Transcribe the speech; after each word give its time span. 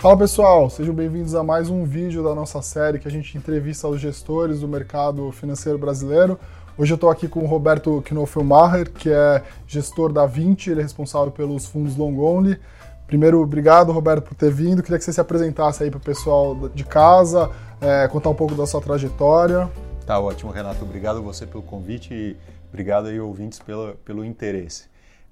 Fala 0.00 0.16
pessoal, 0.16 0.70
sejam 0.70 0.94
bem-vindos 0.94 1.34
a 1.34 1.42
mais 1.42 1.68
um 1.68 1.84
vídeo 1.84 2.24
da 2.24 2.34
nossa 2.34 2.62
série 2.62 2.98
que 2.98 3.06
a 3.06 3.10
gente 3.10 3.36
entrevista 3.36 3.86
os 3.86 4.00
gestores 4.00 4.60
do 4.60 4.66
mercado 4.66 5.30
financeiro 5.30 5.76
brasileiro. 5.76 6.40
Hoje 6.78 6.90
eu 6.90 6.94
estou 6.94 7.10
aqui 7.10 7.28
com 7.28 7.40
o 7.40 7.46
Roberto 7.46 8.02
Knoffelmacher, 8.10 8.90
que 8.90 9.10
é 9.10 9.42
gestor 9.66 10.10
da 10.10 10.24
20, 10.24 10.70
ele 10.70 10.80
é 10.80 10.82
responsável 10.82 11.30
pelos 11.30 11.66
fundos 11.66 11.98
long 11.98 12.18
only. 12.18 12.58
Primeiro, 13.06 13.42
obrigado, 13.42 13.92
Roberto, 13.92 14.24
por 14.24 14.34
ter 14.34 14.50
vindo. 14.50 14.82
Queria 14.82 14.96
que 14.96 15.04
você 15.04 15.12
se 15.12 15.20
apresentasse 15.20 15.82
aí 15.82 15.90
para 15.90 15.98
o 15.98 16.02
pessoal 16.02 16.70
de 16.70 16.82
casa, 16.82 17.50
é, 17.78 18.08
contar 18.08 18.30
um 18.30 18.34
pouco 18.34 18.54
da 18.54 18.66
sua 18.66 18.80
trajetória. 18.80 19.70
Tá 20.06 20.18
ótimo, 20.18 20.50
Renato. 20.50 20.82
Obrigado 20.82 21.22
você 21.22 21.44
pelo 21.44 21.62
convite 21.62 22.14
e 22.14 22.36
obrigado 22.70 23.08
aí, 23.08 23.20
ouvintes, 23.20 23.58
pelo, 23.58 23.96
pelo 23.96 24.24
interesse. 24.24 24.88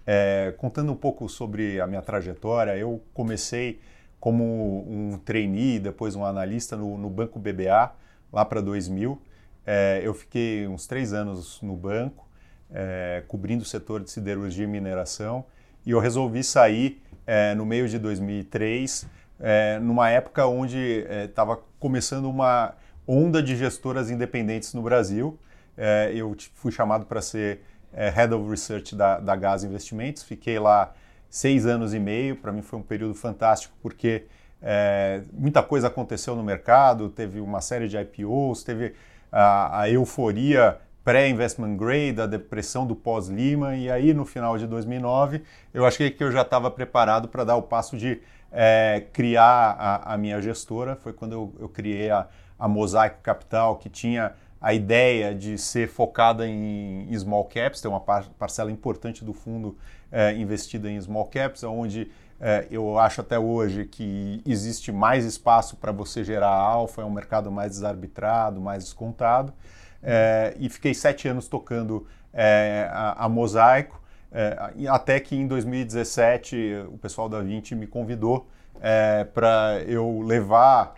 É, 0.07 0.53
contando 0.59 0.93
um 0.93 0.96
pouco 0.96 1.27
sobre 1.27 1.80
a 1.80 1.87
minha 1.87 2.03
trajetória, 2.03 2.77
eu 2.77 3.00
comecei 3.14 3.80
como 4.20 4.84
um 4.88 5.18
trainee, 5.24 5.78
depois 5.78 6.16
um 6.16 6.24
analista 6.24 6.77
no, 6.77 6.98
no 6.98 7.08
Banco 7.08 7.38
BBA, 7.38 7.92
lá 8.32 8.44
para 8.44 8.60
2000. 8.60 9.20
É, 9.66 10.00
eu 10.02 10.14
fiquei 10.14 10.66
uns 10.66 10.86
três 10.86 11.12
anos 11.12 11.60
no 11.62 11.77
banco, 11.77 12.27
é, 12.70 13.22
cobrindo 13.28 13.62
o 13.62 13.66
setor 13.66 14.02
de 14.02 14.10
siderurgia 14.10 14.64
e 14.64 14.66
mineração, 14.66 15.44
e 15.84 15.91
eu 15.91 16.00
resolvi 16.00 16.42
sair 16.42 17.02
é, 17.27 17.54
no 17.54 17.64
meio 17.64 17.88
de 17.88 17.98
2003, 17.98 19.06
é, 19.41 19.78
numa 19.78 20.10
época 20.10 20.46
onde 20.46 21.06
estava 21.24 21.55
é, 21.55 21.58
começando 21.78 22.28
uma 22.28 22.74
onda 23.06 23.42
de 23.42 23.56
gestoras 23.56 24.10
independentes 24.10 24.74
no 24.74 24.82
Brasil. 24.82 25.38
É, 25.77 26.10
eu 26.14 26.34
fui 26.55 26.72
chamado 26.72 27.06
para 27.06 27.20
ser 27.20 27.60
Head 27.92 28.34
of 28.34 28.48
Research 28.50 28.94
da, 28.94 29.19
da 29.19 29.34
Gas 29.36 29.64
Investimentos, 29.64 30.22
fiquei 30.22 30.58
lá 30.58 30.94
seis 31.28 31.66
anos 31.66 31.95
e 31.95 31.98
meio. 31.98 32.37
Para 32.37 32.52
mim 32.52 32.62
foi 32.62 32.78
um 32.78 32.82
período 32.82 33.14
fantástico 33.14 33.74
porque 33.82 34.24
é, 34.60 35.22
muita 35.33 35.62
coisa 35.62 35.86
aconteceu 35.86 36.34
no 36.34 36.42
mercado, 36.42 37.08
teve 37.08 37.41
uma 37.41 37.61
série 37.61 37.89
de 37.89 37.97
IPOs, 37.97 38.64
teve 38.64 38.94
a, 39.30 39.83
a 39.83 39.91
euforia 39.91 40.78
pré-investment 41.05 41.77
grade, 41.77 42.20
a 42.20 42.27
depressão 42.27 42.86
do 42.86 42.94
pós-Lima, 42.94 43.77
e 43.77 43.91
aí 43.91 44.12
no 44.12 44.27
final 44.27 44.58
de 44.58 44.66
2009 44.66 45.42
eu 45.72 45.86
achei 45.86 46.11
que 46.11 46.22
eu 46.22 46.30
já 46.30 46.42
estava 46.42 46.70
preparado 46.70 47.28
para 47.28 47.44
dar 47.44 47.56
o 47.56 47.62
passo 47.62 47.97
de 47.97 48.20
é, 48.53 49.05
criar 49.12 49.77
a, 49.78 50.14
a, 50.14 50.19
minha 50.19 50.41
gestora. 50.41 50.97
Foi 50.97 51.12
quando 51.12 51.33
eu, 51.33 51.55
eu 51.60 51.69
criei 51.69 52.10
a, 52.10 52.27
a 52.58 52.69
Mosaico 52.69 53.22
Capital, 53.22 53.77
que 53.77 53.88
tinha 53.88 54.34
a 54.60 54.75
ideia 54.75 55.34
de 55.34 55.56
ser 55.56 55.88
focada 55.88 56.47
em, 56.47 57.08
small 57.16 57.44
caps, 57.44 57.81
tem 57.81 57.91
uma 57.91 58.00
par 58.00 58.25
parcela 58.38 58.70
importante 58.70 59.25
do 59.25 59.33
fundo 59.33 59.77
é, 60.11 60.33
investida 60.34 60.91
em 60.91 61.01
small 61.01 61.27
caps, 61.27 61.62
onde 61.64 62.11
é, 62.41 62.67
eu 62.70 62.98
acho 62.98 63.20
até 63.20 63.39
hoje 63.39 63.84
que 63.84 64.41
existe 64.47 64.92
mais 64.92 65.25
espaço 65.25 65.77
para 65.77 65.91
você 65.91 66.23
gerar 66.23 66.50
alfa, 66.50 67.03
é 67.03 67.05
um 67.05 67.11
mercado 67.11 67.50
mais 67.50 67.73
desarbitrado, 67.73 68.61
mais 68.61 68.84
descontado. 68.84 69.53
É, 70.03 70.55
e 70.59 70.69
fiquei 70.69 70.95
sete 70.95 71.27
anos 71.27 71.48
tocando 71.48 72.06
é, 72.33 72.89
a, 72.92 73.25
a, 73.25 73.28
Mosaico, 73.28 74.00
é, 74.31 74.56
até 74.89 75.19
que 75.19 75.34
em 75.34 75.47
2017 75.48 76.87
o 76.93 76.98
pessoal 76.98 77.28
da 77.28 77.41
20 77.41 77.75
me 77.75 77.87
convidou 77.87 78.48
é, 78.81 79.25
para 79.25 79.83
eu 79.87 80.20
levar 80.22 80.95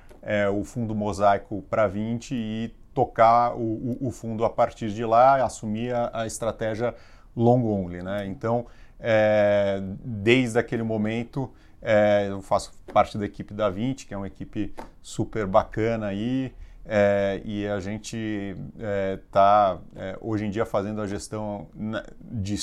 o 0.54 0.64
fundo 0.64 0.94
Mosaico 0.94 1.62
para 1.70 1.86
20 1.86 2.34
e 2.34 2.74
tocar 2.92 3.54
o, 3.54 3.96
o, 4.02 4.08
o, 4.08 4.10
fundo 4.10 4.44
a 4.44 4.50
partir 4.50 4.90
de 4.90 5.02
lá, 5.02 5.42
assumir 5.42 5.94
a, 5.94 6.10
a 6.12 6.26
estratégia 6.26 6.94
long 7.34 7.64
only. 7.64 8.02
Né? 8.02 8.26
Então, 8.26 8.66
é, 9.00 9.80
desde 10.04 10.58
aquele 10.58 10.82
momento, 10.82 11.50
é, 11.80 12.26
eu 12.28 12.42
faço 12.42 12.72
parte 12.92 13.16
da 13.16 13.24
equipe 13.24 13.54
da 13.54 13.68
20, 13.70 14.06
que 14.06 14.14
é 14.14 14.16
uma 14.16 14.26
equipe 14.26 14.74
super 15.02 15.46
bacana 15.46 16.06
aí, 16.06 16.52
é, 16.86 17.40
e 17.44 17.66
a 17.66 17.78
gente 17.78 18.56
está 19.26 19.78
é, 19.94 20.10
é, 20.10 20.18
hoje 20.20 20.46
em 20.46 20.50
dia 20.50 20.64
fazendo 20.64 21.00
a 21.00 21.06
gestão 21.06 21.68
de, 22.20 22.56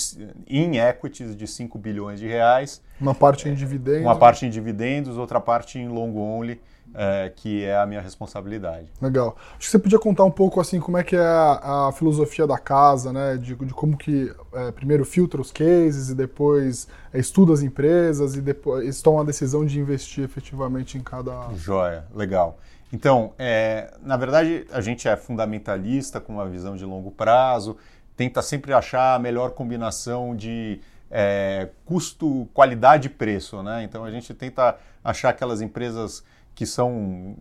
em 0.47 0.78
equities 0.78 1.35
de 1.35 1.47
5 1.47 1.78
bilhões 1.78 2.19
de 2.19 2.27
reais. 2.27 2.81
Uma 3.00 3.16
parte 3.16 3.47
em 3.47 3.53
dividendos. 3.53 4.01
Uma 4.01 4.17
parte 4.17 4.45
em 4.45 4.50
dividendos, 4.50 5.17
outra 5.17 5.39
parte 5.39 5.79
em 5.79 5.88
long 5.88 6.16
only 6.17 6.59
é, 6.94 7.31
que 7.35 7.63
é 7.63 7.77
a 7.77 7.85
minha 7.85 8.01
responsabilidade. 8.01 8.88
Legal. 9.01 9.35
Acho 9.51 9.59
que 9.59 9.67
você 9.67 9.79
podia 9.79 10.00
contar 10.00 10.23
um 10.23 10.31
pouco 10.31 10.59
assim 10.59 10.79
como 10.79 10.97
é 10.97 11.03
que 11.03 11.16
é 11.16 11.19
a, 11.19 11.88
a 11.89 11.91
filosofia 11.91 12.47
da 12.47 12.57
casa, 12.57 13.11
né? 13.13 13.38
De, 13.38 13.56
de 13.56 13.73
como 13.73 13.97
que 13.97 14.33
é, 14.53 14.72
primeiro 14.72 15.06
filtra 15.06 15.39
os 15.39 15.51
cases 15.51 16.09
e 16.09 16.16
depois 16.16 16.88
é, 17.13 17.19
estuda 17.19 17.53
as 17.53 17.61
empresas 17.61 18.35
e 18.35 18.41
depois 18.41 19.01
toma 19.01 19.22
a 19.22 19.23
decisão 19.23 19.66
de 19.66 19.79
investir 19.79 20.23
efetivamente 20.23 20.97
em 20.97 21.01
cada. 21.01 21.53
Joia, 21.53 22.06
legal. 22.13 22.57
Então, 22.91 23.33
é, 23.37 23.93
na 24.01 24.15
verdade, 24.15 24.65
a 24.71 24.79
gente 24.79 25.07
é 25.07 25.17
fundamentalista 25.17 26.21
com 26.21 26.33
uma 26.33 26.47
visão 26.47 26.75
de 26.75 26.85
longo 26.85 27.11
prazo, 27.11 27.77
tenta 28.15 28.41
sempre 28.41 28.73
achar 28.73 29.15
a 29.15 29.19
melhor 29.19 29.51
combinação 29.51 30.35
de 30.35 30.79
é, 31.11 31.69
custo, 31.85 32.47
qualidade 32.53 33.07
e 33.07 33.09
preço, 33.09 33.61
né? 33.61 33.83
Então 33.83 34.03
a 34.03 34.11
gente 34.11 34.33
tenta 34.33 34.77
achar 35.03 35.29
aquelas 35.29 35.61
empresas 35.61 36.23
que 36.55 36.65
são, 36.65 37.35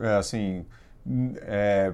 é, 0.00 0.16
assim, 0.16 0.66
é, 1.42 1.92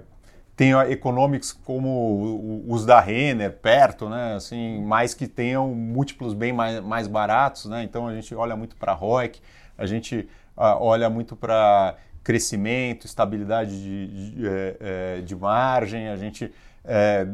tem 0.57 0.73
economics 0.91 1.53
como 1.53 2.65
os 2.69 2.87
da 2.87 3.01
Renner 3.01 3.53
perto, 3.53 4.09
né? 4.09 4.35
Assim, 4.35 4.83
mais 4.83 5.15
que 5.15 5.27
tenham 5.27 5.69
múltiplos 5.75 6.33
bem 6.33 6.53
mais, 6.53 6.81
mais 6.81 7.07
baratos, 7.07 7.67
né? 7.67 7.83
Então 7.83 8.07
a 8.07 8.15
gente 8.15 8.35
olha 8.35 8.57
muito 8.57 8.77
para 8.77 8.93
ROIC, 8.93 9.41
a 9.77 9.87
gente 9.87 10.29
uh, 10.57 10.79
olha 10.81 11.11
muito 11.11 11.35
para 11.35 11.97
crescimento, 12.25 13.07
estabilidade 13.07 13.81
de, 13.81 14.33
de, 14.33 14.49
é, 14.49 14.77
é, 14.81 15.21
de, 15.21 15.37
margem, 15.37 16.09
a 16.09 16.17
gente 16.17 16.51
é, 16.83 17.27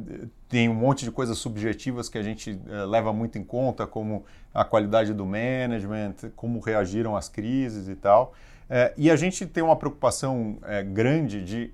tem 0.48 0.68
um 0.68 0.74
monte 0.74 1.04
de 1.04 1.12
coisas 1.12 1.38
subjetivas 1.38 2.08
que 2.08 2.18
a 2.18 2.22
gente 2.22 2.60
é, 2.68 2.84
leva 2.84 3.12
muito 3.12 3.38
em 3.38 3.44
conta, 3.44 3.86
como 3.86 4.24
a 4.52 4.64
qualidade 4.64 5.14
do 5.14 5.24
management, 5.24 6.16
como 6.34 6.58
reagiram 6.58 7.16
às 7.16 7.28
crises 7.28 7.88
e 7.88 7.94
tal. 7.94 8.34
É, 8.68 8.92
e 8.96 9.10
a 9.10 9.16
gente 9.16 9.46
tem 9.46 9.62
uma 9.62 9.76
preocupação 9.76 10.58
é, 10.64 10.82
grande 10.82 11.42
de 11.42 11.72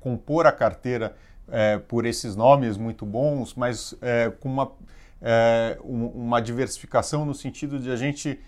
compor 0.00 0.46
a 0.46 0.52
carteira 0.52 1.14
por 1.88 2.06
esses 2.06 2.34
nomes 2.34 2.78
muito 2.78 3.04
bons, 3.04 3.54
mas 3.54 3.92
com 4.40 4.48
uma, 4.48 4.72
uma 5.82 6.40
diversificação 6.40 7.26
no 7.26 7.34
sentido 7.34 7.78
de 7.78 7.90
a 7.90 7.96
gente 7.96 8.40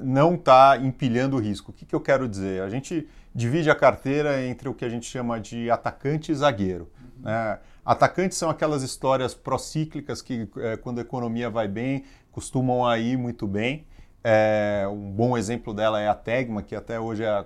não 0.00 0.36
estar 0.36 0.78
tá 0.78 0.82
empilhando 0.82 1.36
o 1.36 1.40
risco. 1.40 1.70
O 1.70 1.74
que, 1.74 1.84
que 1.84 1.94
eu 1.94 2.00
quero 2.00 2.26
dizer? 2.26 2.62
A 2.62 2.70
gente 2.70 3.06
divide 3.34 3.70
a 3.70 3.74
carteira 3.74 4.44
entre 4.44 4.68
o 4.68 4.74
que 4.74 4.84
a 4.84 4.88
gente 4.88 5.06
chama 5.06 5.40
de 5.40 5.70
atacante 5.70 6.30
e 6.30 6.34
zagueiro. 6.34 6.90
Né? 7.18 7.58
Atacantes 7.84 8.38
são 8.38 8.48
aquelas 8.48 8.82
histórias 8.82 9.34
procíclicas 9.34 10.22
que, 10.22 10.48
quando 10.82 10.98
a 10.98 11.02
economia 11.02 11.50
vai 11.50 11.66
bem, 11.66 12.04
costumam 12.30 12.96
ir 12.96 13.16
muito 13.16 13.46
bem. 13.46 13.86
É, 14.26 14.86
um 14.90 15.10
bom 15.10 15.36
exemplo 15.36 15.74
dela 15.74 16.00
é 16.00 16.08
a 16.08 16.14
Tegma, 16.14 16.62
que 16.62 16.74
até 16.74 16.98
hoje 16.98 17.24
é 17.24 17.28
a, 17.28 17.44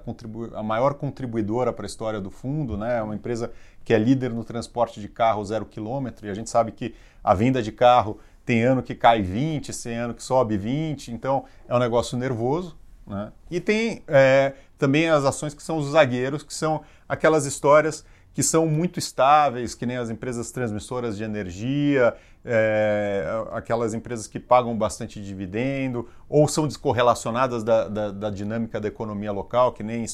a 0.54 0.62
maior 0.62 0.94
contribuidora 0.94 1.72
para 1.72 1.84
a 1.84 1.88
história 1.88 2.20
do 2.20 2.30
fundo, 2.30 2.76
né? 2.76 2.98
é 2.98 3.02
uma 3.02 3.16
empresa 3.16 3.50
que 3.84 3.92
é 3.92 3.98
líder 3.98 4.32
no 4.32 4.44
transporte 4.44 5.00
de 5.00 5.08
carro 5.08 5.44
zero 5.44 5.64
quilômetro, 5.64 6.26
e 6.26 6.30
a 6.30 6.34
gente 6.34 6.48
sabe 6.48 6.70
que 6.70 6.94
a 7.24 7.34
venda 7.34 7.60
de 7.60 7.72
carro 7.72 8.20
tem 8.44 8.62
ano 8.62 8.80
que 8.80 8.94
cai 8.94 9.22
20, 9.22 9.72
tem 9.82 9.96
ano 9.96 10.14
que 10.14 10.22
sobe 10.22 10.56
20, 10.56 11.10
então 11.10 11.44
é 11.66 11.74
um 11.74 11.80
negócio 11.80 12.16
nervoso. 12.16 12.78
Né? 13.08 13.32
E 13.50 13.60
tem 13.60 14.02
é, 14.06 14.52
também 14.78 15.08
as 15.08 15.24
ações 15.24 15.54
que 15.54 15.62
são 15.62 15.78
os 15.78 15.90
zagueiros, 15.90 16.42
que 16.42 16.54
são 16.54 16.82
aquelas 17.08 17.46
histórias 17.46 18.04
que 18.34 18.42
são 18.44 18.68
muito 18.68 19.00
estáveis, 19.00 19.74
que 19.74 19.84
nem 19.84 19.96
as 19.96 20.10
empresas 20.10 20.52
transmissoras 20.52 21.16
de 21.16 21.24
energia, 21.24 22.14
é, 22.44 23.26
aquelas 23.50 23.94
empresas 23.94 24.28
que 24.28 24.38
pagam 24.38 24.78
bastante 24.78 25.20
dividendo, 25.20 26.08
ou 26.28 26.46
são 26.46 26.68
descorrelacionadas 26.68 27.64
da, 27.64 27.88
da, 27.88 28.10
da 28.12 28.30
dinâmica 28.30 28.80
da 28.80 28.86
economia 28.86 29.32
local, 29.32 29.72
que 29.72 29.82
nem 29.82 30.04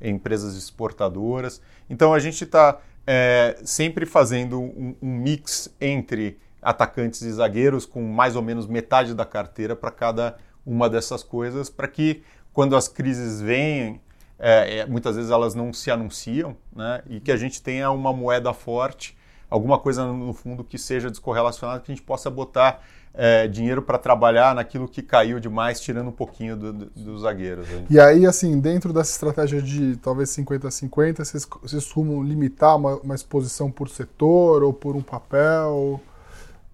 empresas 0.00 0.56
exportadoras. 0.56 1.60
Então 1.90 2.14
a 2.14 2.18
gente 2.18 2.44
está 2.44 2.80
é, 3.06 3.58
sempre 3.64 4.06
fazendo 4.06 4.62
um, 4.62 4.96
um 5.02 5.18
mix 5.18 5.68
entre 5.78 6.38
atacantes 6.62 7.20
e 7.20 7.30
zagueiros, 7.30 7.84
com 7.84 8.02
mais 8.02 8.34
ou 8.34 8.40
menos 8.40 8.66
metade 8.66 9.12
da 9.12 9.26
carteira 9.26 9.76
para 9.76 9.90
cada 9.90 10.38
uma 10.64 10.88
dessas 10.88 11.22
coisas, 11.22 11.68
para 11.68 11.86
que 11.86 12.22
quando 12.54 12.76
as 12.76 12.88
crises 12.88 13.42
vêm, 13.42 14.00
é, 14.38 14.78
é, 14.78 14.86
muitas 14.86 15.16
vezes 15.16 15.30
elas 15.30 15.54
não 15.54 15.72
se 15.72 15.90
anunciam, 15.90 16.56
né? 16.74 17.02
E 17.10 17.20
que 17.20 17.32
a 17.32 17.36
gente 17.36 17.60
tenha 17.60 17.90
uma 17.90 18.12
moeda 18.12 18.54
forte, 18.54 19.16
alguma 19.50 19.78
coisa 19.78 20.06
no 20.06 20.32
fundo 20.32 20.62
que 20.64 20.78
seja 20.78 21.10
descorrelacionada, 21.10 21.80
que 21.80 21.90
a 21.90 21.94
gente 21.94 22.04
possa 22.04 22.30
botar 22.30 22.80
é, 23.12 23.46
dinheiro 23.48 23.82
para 23.82 23.98
trabalhar 23.98 24.54
naquilo 24.54 24.88
que 24.88 25.02
caiu 25.02 25.38
demais, 25.40 25.80
tirando 25.80 26.08
um 26.08 26.12
pouquinho 26.12 26.56
dos 26.56 26.72
do, 26.72 26.86
do 26.86 27.18
zagueiros. 27.18 27.68
Né? 27.68 27.86
E 27.90 27.98
aí, 27.98 28.24
assim, 28.24 28.58
dentro 28.60 28.92
dessa 28.92 29.10
estratégia 29.12 29.60
de 29.60 29.96
talvez 29.96 30.30
50-50, 30.30 31.16
vocês, 31.24 31.46
vocês 31.62 31.84
costumam 31.84 32.22
limitar 32.22 32.76
uma, 32.76 32.96
uma, 32.96 33.14
exposição 33.14 33.70
por 33.70 33.88
setor 33.88 34.62
ou 34.62 34.72
por 34.72 34.96
um 34.96 35.02
papel? 35.02 36.00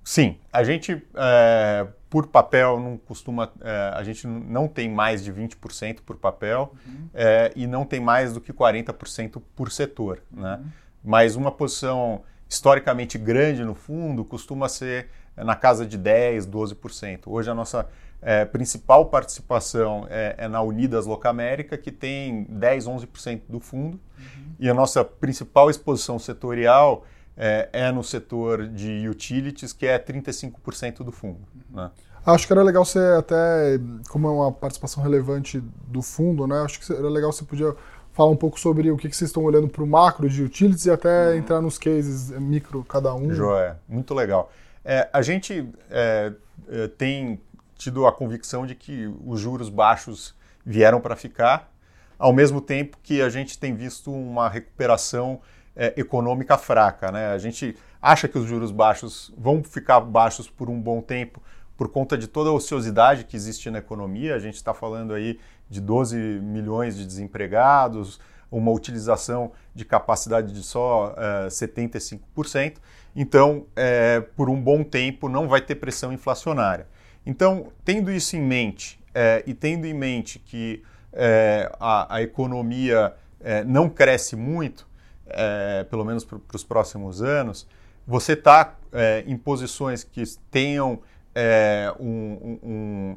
Sim, 0.05 0.37
a 0.53 0.63
gente, 0.65 1.03
é, 1.15 1.87
por 2.11 2.27
papel 2.27 2.81
não 2.81 2.99
costuma, 2.99 3.53
é, 3.61 3.93
a 3.95 4.03
gente 4.03 4.27
não 4.27 4.67
tem 4.67 4.91
mais 4.91 5.23
de 5.23 5.33
20% 5.33 6.01
por 6.05 6.17
papel 6.17 6.75
uhum. 6.85 7.09
é, 7.15 7.53
e 7.55 7.69
não 7.69 7.85
tem 7.85 8.01
mais 8.01 8.35
do 8.35 8.41
que 8.41 8.53
40% 8.53 9.41
por 9.55 9.71
setor. 9.71 10.21
Né? 10.31 10.57
Uhum. 10.57 10.71
Mas 11.05 11.37
uma 11.37 11.53
posição 11.53 12.23
historicamente 12.49 13.17
grande 13.17 13.65
no 13.65 13.77
fundo 13.77 14.25
costuma 14.25 14.69
ser 14.69 15.09
na 15.37 15.55
casa 15.55 15.87
de 15.87 15.97
10%, 15.97 16.51
12%. 16.51 17.21
Hoje 17.27 17.49
a 17.49 17.55
nossa 17.55 17.89
é, 18.21 18.45
principal 18.45 19.07
participação 19.07 20.07
é, 20.11 20.35
é, 20.37 20.49
na 20.49 20.61
Unidas 20.63 21.07
Locamérica, 21.07 21.79
que 21.79 21.93
tem 21.93 22.45
10, 22.49 22.87
11% 22.87 23.43
do 23.49 23.61
fundo, 23.61 24.01
uhum. 24.19 24.55
e 24.59 24.69
a 24.69 24.75
nossa 24.75 25.05
principal 25.05 25.71
exposição 25.71 26.19
setorial 26.19 27.07
é, 27.43 27.71
é, 27.73 27.91
no 27.91 28.05
setor 28.05 28.67
de 28.69 29.09
utilities, 29.09 29.73
que 29.73 29.87
é 29.87 29.99
35% 29.99 31.03
do 31.03 31.11
fundo. 31.11 31.39
Né? 31.71 31.91
Acho 32.27 32.47
que 32.47 32.53
era 32.53 32.63
legal 32.63 32.85
você 32.85 32.99
até, 33.19 33.81
como 34.11 34.29
é 34.29 34.31
uma 34.31 34.53
participação 34.53 35.03
relevante 35.03 35.59
do 35.87 36.03
fundo, 36.03 36.47
né? 36.47 36.61
Acho 36.61 36.79
que 36.79 36.93
era 36.93 37.09
legal 37.09 37.33
você 37.33 37.43
podia 37.43 37.75
falar 38.13 38.31
um 38.31 38.37
pouco 38.37 38.61
sobre 38.61 38.91
o 38.91 38.97
que, 38.99 39.09
que 39.09 39.17
vocês 39.17 39.31
estão 39.31 39.43
olhando 39.43 39.69
para 39.69 39.83
o 39.83 39.87
macro 39.87 40.29
de 40.29 40.43
utilities 40.43 40.85
e 40.85 40.91
até 40.91 41.31
uhum. 41.31 41.37
entrar 41.37 41.63
nos 41.63 41.79
cases 41.79 42.29
micro 42.39 42.85
cada 42.85 43.15
um. 43.15 43.33
Joé, 43.33 43.75
muito 43.89 44.13
legal. 44.13 44.53
É, 44.85 45.09
a 45.11 45.23
gente 45.23 45.67
é, 45.91 46.35
é 46.69 46.89
tem 46.89 47.41
tido 47.75 48.07
a 48.07 48.13
convicção 48.13 48.67
de 48.67 48.75
que 48.75 49.11
os 49.25 49.41
juros 49.41 49.71
baixos 49.71 50.35
vieram 50.63 51.01
para 51.01 51.17
ficar, 51.17 51.73
ao 52.19 52.35
mesmo 52.35 52.61
tempo 52.61 52.99
que 53.03 53.23
a 53.23 53.31
gente 53.31 53.59
tem 53.59 53.75
visto 53.75 54.13
uma 54.13 54.47
recuperação 54.47 55.41
é, 55.75 55.95
econômica 55.97 56.59
fraca. 56.59 57.11
Né? 57.11 57.29
A 57.29 57.39
gente 57.39 57.77
acha 58.01 58.29
que 58.29 58.39
os 58.39 58.47
juros 58.47 58.71
baixos 58.71 59.33
vão 59.37 59.63
ficar 59.63 60.01
baixos 60.01 60.49
por 60.49 60.69
um 60.69 60.81
bom 60.81 61.01
tempo 61.01 61.43
por 61.77 61.89
conta 61.89 62.19
de 62.19 62.27
toda 62.27 62.51
a 62.51 62.53
ociosidade 62.53 63.25
que 63.25 63.35
existe 63.35 63.71
na 63.71 63.79
economia. 63.79 64.35
A 64.35 64.39
gente 64.39 64.57
está 64.57 64.75
falando 64.75 65.15
aí 65.15 65.39
de 65.69 65.81
12 65.81 66.17
milhões 66.17 66.95
de 66.97 67.07
desempregados, 67.07 68.21
uma 68.51 68.71
utilização 68.71 69.53
de 69.75 69.85
capacidade 69.85 70.53
de 70.53 70.63
só 70.63 71.15
uh, 71.17 71.47
é, 71.47 71.49
75%. 71.49 72.77
Então, 73.15 73.67
é, 73.75 74.21
por 74.21 74.51
um 74.51 74.61
bom 74.61 74.85
tempo, 74.85 75.29
não 75.29 75.49
vai 75.49 75.61
ter 75.61 75.77
pressão 75.77 76.13
inflacionária. 76.13 76.87
Então, 77.25 77.69
tendo 77.85 78.11
isso 78.11 78.37
em 78.37 78.43
mente 78.43 79.01
é, 79.15 79.43
e 79.47 79.55
tendo 79.55 79.87
em 79.87 79.95
mente 79.95 80.39
que 80.39 80.83
é, 81.13 81.71
a, 81.79 82.17
a, 82.17 82.23
economia 82.23 83.15
é, 83.41 83.65
não 83.65 83.89
cresce 83.89 84.37
muito, 84.37 84.87
é, 85.33 85.85
pelo 85.85 86.05
menos 86.05 86.25
para 86.25 86.39
os 86.55 86.65
próximos 86.65 87.23
anos, 87.23 87.67
você 88.07 88.33
está 88.33 88.75
é, 88.93 89.23
em 89.27 89.37
posições 89.37 90.03
que 90.03 90.23
tenham 90.51 91.01
é, 91.35 91.93
um, 92.01 92.59
um, 92.63 93.17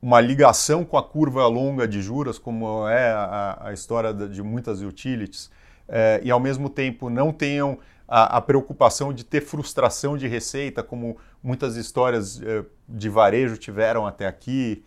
uma 0.00 0.20
ligação 0.20 0.84
com 0.84 0.96
a 0.96 1.02
curva 1.02 1.46
longa 1.46 1.88
de 1.88 2.00
juros, 2.00 2.38
como 2.38 2.86
é 2.88 3.10
a, 3.10 3.58
a 3.64 3.72
história 3.72 4.12
de 4.12 4.42
muitas 4.42 4.80
utilities, 4.80 5.50
e 6.22 6.30
ao 6.30 6.40
mesmo 6.40 6.70
tempo 6.70 7.10
não 7.10 7.32
tenham 7.32 7.78
a, 8.06 8.36
a, 8.36 8.40
preocupação 8.40 9.12
de 9.12 9.24
ter 9.24 9.40
frustração 9.40 10.16
de 10.16 10.28
receita, 10.28 10.82
como 10.82 11.16
muitas 11.42 11.76
histórias 11.76 12.40
eh, 12.40 12.64
de 12.88 13.08
varejo 13.08 13.56
tiveram 13.56 14.06
até 14.06 14.26
aqui, 14.26 14.84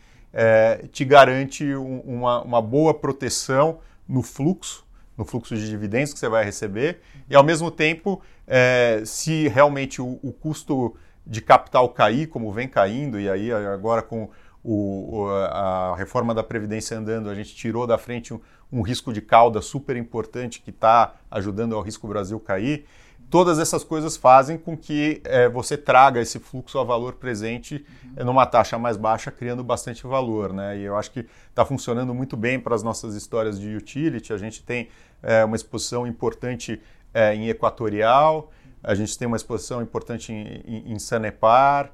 te 0.91 1.03
garante 1.03 1.75
um, 1.75 1.99
uma, 1.99 2.41
uma 2.41 2.61
boa 2.61 2.93
proteção 2.93 3.79
no 4.07 4.21
fluxo, 4.21 4.86
no 5.17 5.25
fluxo 5.25 5.55
de 5.55 5.67
dividendos 5.67 6.13
que 6.13 6.19
você 6.19 6.29
vai 6.29 6.45
receber, 6.45 6.99
e 7.29 7.35
ao 7.35 7.43
mesmo 7.43 7.71
tempo, 7.71 8.21
eh, 8.45 9.01
se 9.05 9.47
realmente 9.47 10.01
o, 10.01 10.19
o, 10.21 10.31
custo 10.31 10.95
de 11.25 11.41
capital 11.41 11.89
cair, 11.89 12.27
como 12.27 12.51
vem 12.51 12.67
caindo, 12.67 13.19
e 13.19 13.29
aí 13.29 13.51
agora 13.51 14.01
com 14.01 14.29
o, 14.63 15.27
a 15.29 15.95
reforma 15.97 16.33
da 16.33 16.43
Previdência 16.43 16.97
andando, 16.97 17.29
a 17.29 17.35
gente 17.35 17.55
tirou 17.55 17.87
da 17.87 17.97
frente 17.97 18.33
um, 18.33 18.39
um 18.71 18.81
risco 18.81 19.13
de 19.13 19.21
cauda 19.21 19.61
super 19.61 19.95
importante 19.95 20.61
que 20.61 20.69
está 20.69 21.15
ajudando 21.31 21.75
ao 21.75 21.81
risco 21.81 22.07
Brasil 22.07 22.39
cair 22.39 22.85
todas 23.29 23.59
essas 23.59 23.83
coisas 23.83 24.15
fazem 24.15 24.57
com 24.57 24.77
que 24.77 25.21
é, 25.25 25.49
você 25.49 25.77
traga 25.77 26.21
esse 26.21 26.39
fluxo 26.39 26.79
a 26.79 26.83
valor 26.83 27.13
presente 27.13 27.85
uhum. 28.17 28.25
numa 28.25 28.45
taxa 28.45 28.77
mais 28.77 28.95
baixa, 28.95 29.31
criando 29.31 29.63
bastante 29.63 30.05
valor. 30.07 30.53
Né? 30.53 30.77
E 30.79 30.83
eu 30.83 30.95
acho 30.95 31.11
que 31.11 31.25
está 31.49 31.65
funcionando 31.65 32.13
muito 32.13 32.37
bem 32.37 32.59
para 32.59 32.73
as 32.73 32.83
nossas 32.83 33.15
histórias 33.15 33.59
de 33.59 33.75
utility. 33.75 34.31
A 34.31 34.37
gente 34.37 34.63
tem 34.63 34.89
é, 35.21 35.43
uma 35.43 35.55
exposição 35.55 36.07
importante 36.07 36.81
é, 37.13 37.33
em 37.35 37.49
Equatorial, 37.49 38.51
a 38.83 38.95
gente 38.95 39.17
tem 39.17 39.27
uma 39.27 39.37
exposição 39.37 39.81
importante 39.81 40.31
em, 40.31 40.61
em, 40.65 40.93
em 40.93 40.99
Sanepar, 40.99 41.91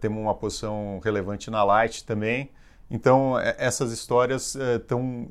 temos 0.00 0.18
uma 0.18 0.34
posição 0.34 0.98
relevante 1.04 1.50
na 1.50 1.62
Light 1.62 2.04
também. 2.04 2.50
Então, 2.90 3.38
essas 3.38 3.92
histórias 3.92 4.54
estão 4.54 5.28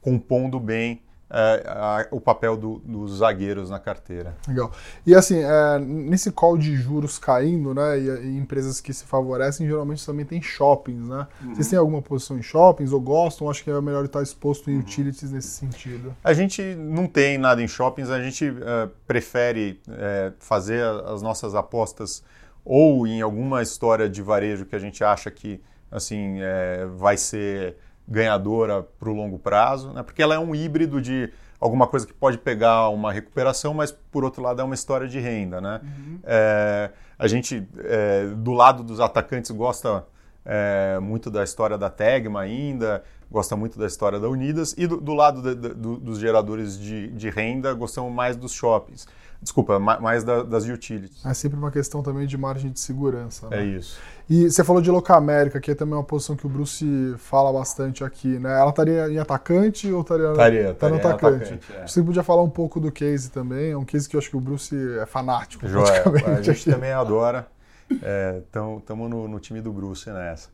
compondo 0.00 0.60
bem 0.60 1.02
é, 1.30 1.64
a, 1.66 2.06
o 2.10 2.20
papel 2.20 2.56
do, 2.56 2.78
dos 2.78 3.18
zagueiros 3.18 3.68
na 3.68 3.78
carteira. 3.78 4.34
Legal. 4.46 4.72
E 5.06 5.14
assim, 5.14 5.40
é, 5.42 5.78
nesse 5.78 6.32
call 6.32 6.56
de 6.56 6.74
juros 6.76 7.18
caindo, 7.18 7.74
né, 7.74 7.98
e, 7.98 8.08
e, 8.26 8.38
empresas 8.38 8.80
que 8.80 8.92
se 8.92 9.04
favorecem, 9.04 9.66
geralmente 9.66 10.04
também 10.04 10.24
tem 10.24 10.40
shoppings, 10.40 11.06
né? 11.06 11.26
Uhum. 11.42 11.54
Vocês 11.54 11.68
têm 11.68 11.78
alguma 11.78 12.00
posição 12.00 12.38
em 12.38 12.42
shoppings 12.42 12.92
ou 12.92 13.00
gostam? 13.00 13.50
Acho 13.50 13.62
que 13.62 13.70
é 13.70 13.80
melhor 13.80 14.04
estar 14.04 14.22
exposto 14.22 14.70
em 14.70 14.74
uhum. 14.74 14.80
utilities 14.80 15.30
nesse 15.30 15.48
sentido. 15.48 16.14
A 16.24 16.32
gente 16.32 16.62
não 16.74 17.06
tem 17.06 17.36
nada 17.36 17.62
em 17.62 17.68
shoppings, 17.68 18.10
a 18.10 18.22
gente 18.22 18.48
uh, 18.48 18.90
prefere 19.06 19.80
uh, 19.88 20.32
fazer 20.38 20.82
as 20.82 21.20
nossas 21.20 21.54
apostas 21.54 22.22
ou 22.64 23.06
em 23.06 23.20
alguma 23.20 23.62
história 23.62 24.08
de 24.08 24.22
varejo 24.22 24.64
que 24.66 24.76
a 24.76 24.78
gente 24.78 25.02
acha 25.02 25.30
que 25.30 25.60
assim 25.90 26.38
uh, 26.38 26.96
vai 26.96 27.16
ser 27.16 27.76
ganhadora 28.08 28.82
para 28.98 29.08
o 29.08 29.12
longo 29.12 29.38
prazo, 29.38 29.92
né? 29.92 30.02
porque 30.02 30.22
ela 30.22 30.34
é 30.34 30.38
um 30.38 30.54
híbrido 30.54 31.00
de 31.00 31.30
alguma 31.60 31.86
coisa 31.86 32.06
que 32.06 32.12
pode 32.14 32.38
pegar 32.38 32.88
uma 32.88 33.12
recuperação, 33.12 33.74
mas 33.74 33.92
por 33.92 34.24
outro 34.24 34.42
lado 34.42 34.60
é 34.60 34.64
uma 34.64 34.74
história 34.74 35.06
de 35.06 35.20
renda. 35.20 35.60
Né? 35.60 35.80
Uhum. 35.82 36.18
É, 36.24 36.90
a 37.18 37.28
gente, 37.28 37.68
é, 37.78 38.26
do 38.28 38.52
lado 38.52 38.82
dos 38.82 39.00
atacantes, 39.00 39.50
gosta 39.50 40.04
é, 40.44 40.98
muito 41.00 41.30
da 41.30 41.44
história 41.44 41.76
da 41.76 41.90
Tegma 41.90 42.40
ainda, 42.40 43.02
gosta 43.30 43.56
muito 43.56 43.78
da 43.78 43.86
história 43.86 44.18
da 44.18 44.28
Unidas, 44.28 44.74
e 44.76 44.86
do, 44.86 45.00
do 45.00 45.14
lado 45.14 45.42
de, 45.42 45.54
de, 45.54 45.74
dos 45.74 46.18
geradores 46.18 46.78
de, 46.78 47.08
de 47.08 47.30
renda, 47.30 47.72
gostamos 47.74 48.12
mais 48.12 48.36
dos 48.36 48.52
shoppings. 48.52 49.06
Desculpa, 49.40 49.78
mais 49.78 50.24
da, 50.24 50.42
das 50.42 50.64
utilities. 50.64 51.24
É 51.24 51.32
sempre 51.32 51.56
uma 51.56 51.70
questão 51.70 52.02
também 52.02 52.26
de 52.26 52.36
margem 52.36 52.72
de 52.72 52.80
segurança. 52.80 53.48
Né? 53.48 53.60
É 53.60 53.64
isso. 53.64 53.96
E 54.28 54.50
você 54.50 54.64
falou 54.64 54.82
de 54.82 54.90
Locamérica, 54.90 55.60
que 55.60 55.70
é 55.70 55.74
também 55.76 55.94
uma 55.94 56.02
posição 56.02 56.34
que 56.34 56.44
o 56.44 56.48
Bruce 56.48 57.14
fala 57.18 57.52
bastante 57.52 58.02
aqui, 58.02 58.36
né? 58.40 58.58
Ela 58.58 58.70
estaria 58.70 59.08
em 59.08 59.18
atacante 59.18 59.92
ou 59.92 60.00
estaria, 60.00 60.30
estaria, 60.32 60.74
tá 60.74 60.88
no 60.88 60.96
atacante? 60.96 61.54
atacante 61.54 61.72
é. 61.72 61.86
Você 61.86 62.02
podia 62.02 62.24
falar 62.24 62.42
um 62.42 62.50
pouco 62.50 62.80
do 62.80 62.90
case 62.90 63.30
também, 63.30 63.70
é 63.70 63.76
um 63.76 63.84
case 63.84 64.08
que 64.08 64.16
eu 64.16 64.18
acho 64.18 64.28
que 64.28 64.36
o 64.36 64.40
Bruce 64.40 64.76
é 65.00 65.06
fanático. 65.06 65.68
Joia, 65.68 66.02
a 66.26 66.42
gente 66.42 66.62
aqui. 66.62 66.70
também 66.72 66.90
adora. 66.90 67.46
Estamos 67.88 68.82
é, 68.90 69.08
no, 69.08 69.28
no, 69.28 69.38
time 69.38 69.60
do 69.60 69.72
Bruce 69.72 70.10
nessa. 70.10 70.48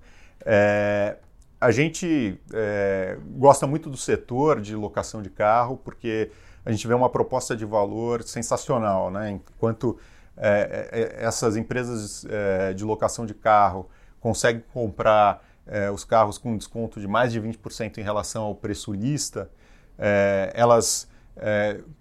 É, 0.44 1.16
a 1.61 1.70
gente 1.70 2.38
é, 2.52 3.18
gosta 3.37 3.66
muito 3.66 3.88
do 3.88 3.96
setor 3.96 4.61
de 4.61 4.75
locação 4.75 5.23
de 5.23 5.30
carro, 5.30 5.76
porque 5.76 6.30
a 6.64 6.70
gente 6.70 6.87
vê 6.87 6.94
uma 6.94 7.08
proposta 7.08 7.56
de 7.56 7.64
valor 7.64 8.23
sensacional, 8.23 9.11
né? 9.11 9.30
Enquanto 9.30 9.99
é, 10.37 10.88
é, 10.92 11.00
é, 11.00 11.25
essas 11.25 11.56
empresas 11.56 12.26
é, 12.28 12.73
de 12.73 12.84
locação 12.84 13.25
de 13.25 13.34
carro 13.34 13.88
conseguem 14.20 14.64
comprar 14.73 15.44
é, 15.66 15.90
os 15.90 16.04
carros 16.04 16.38
com 16.38 16.56
desconto 16.56 17.00
de 17.00 17.06
mais 17.06 17.32
de 17.32 17.40
20% 17.40 17.99
em 17.99 18.02
relação 18.02 18.44
ao 18.44 18.54
preço 18.54 18.92
lista, 18.92 19.50
é, 19.99 20.52
elas 20.54 21.12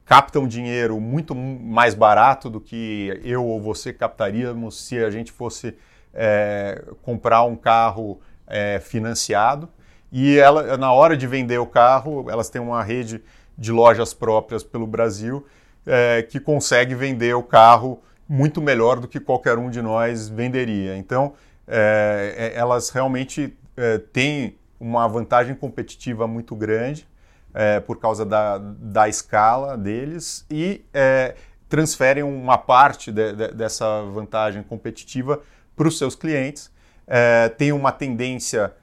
captam 0.05 0.47
dinheiro 0.47 0.99
muito 1.01 1.33
mais 1.33 1.95
barato 1.95 2.51
do 2.51 2.61
que 2.61 3.19
eu 3.23 3.43
ou 3.43 3.59
você 3.59 3.91
captaríamos 3.91 4.79
se 4.79 5.03
a 5.03 5.09
gente 5.09 5.31
fosse 5.31 5.75
comprar 7.01 7.41
um 7.41 7.55
carro 7.55 8.21
financiado. 8.81 9.69
E 10.11 10.37
ela, 10.37 10.77
na 10.77 10.93
hora 10.93 11.17
de 11.17 11.25
vender 11.25 11.57
o 11.57 11.65
carro, 11.65 12.29
elas 12.29 12.49
têm 12.49 12.61
uma 12.61 12.83
rede 12.83 13.23
de 13.57 13.71
lojas 13.71 14.13
próprias 14.13 14.63
pelo 14.63 14.85
Brasil 14.85 15.45
é, 15.85 16.21
que 16.23 16.39
consegue 16.39 16.95
vender 16.95 17.33
o 17.33 17.43
carro 17.43 18.01
muito 18.27 18.61
melhor 18.61 18.99
do 18.99 19.07
que 19.07 19.19
qualquer 19.19 19.57
um 19.57 19.69
de 19.69 19.81
nós 19.81 20.29
venderia. 20.29 20.95
Então, 20.97 21.33
é, 21.67 22.53
é 22.55 22.59
elas 22.59 22.89
realmente 22.89 23.55
é, 23.75 23.97
têm 23.97 24.57
uma 24.79 25.07
vantagem 25.07 25.55
competitiva 25.55 26.27
muito 26.27 26.55
grande 26.55 27.07
é, 27.53 27.79
por 27.79 27.99
causa 27.99 28.25
da, 28.25 28.57
da 28.57 29.07
escala 29.07 29.77
deles 29.77 30.45
e 30.49 30.83
é, 30.93 31.35
transferem 31.69 32.23
uma 32.23 32.57
parte 32.57 33.11
de, 33.11 33.33
de, 33.33 33.47
dessa 33.49 34.03
vantagem 34.03 34.63
competitiva 34.63 35.41
para 35.75 35.87
os 35.87 35.97
seus 35.97 36.15
clientes. 36.15 36.71
Tem 37.57 37.71
uma 37.71 37.91
tendência 37.91 38.73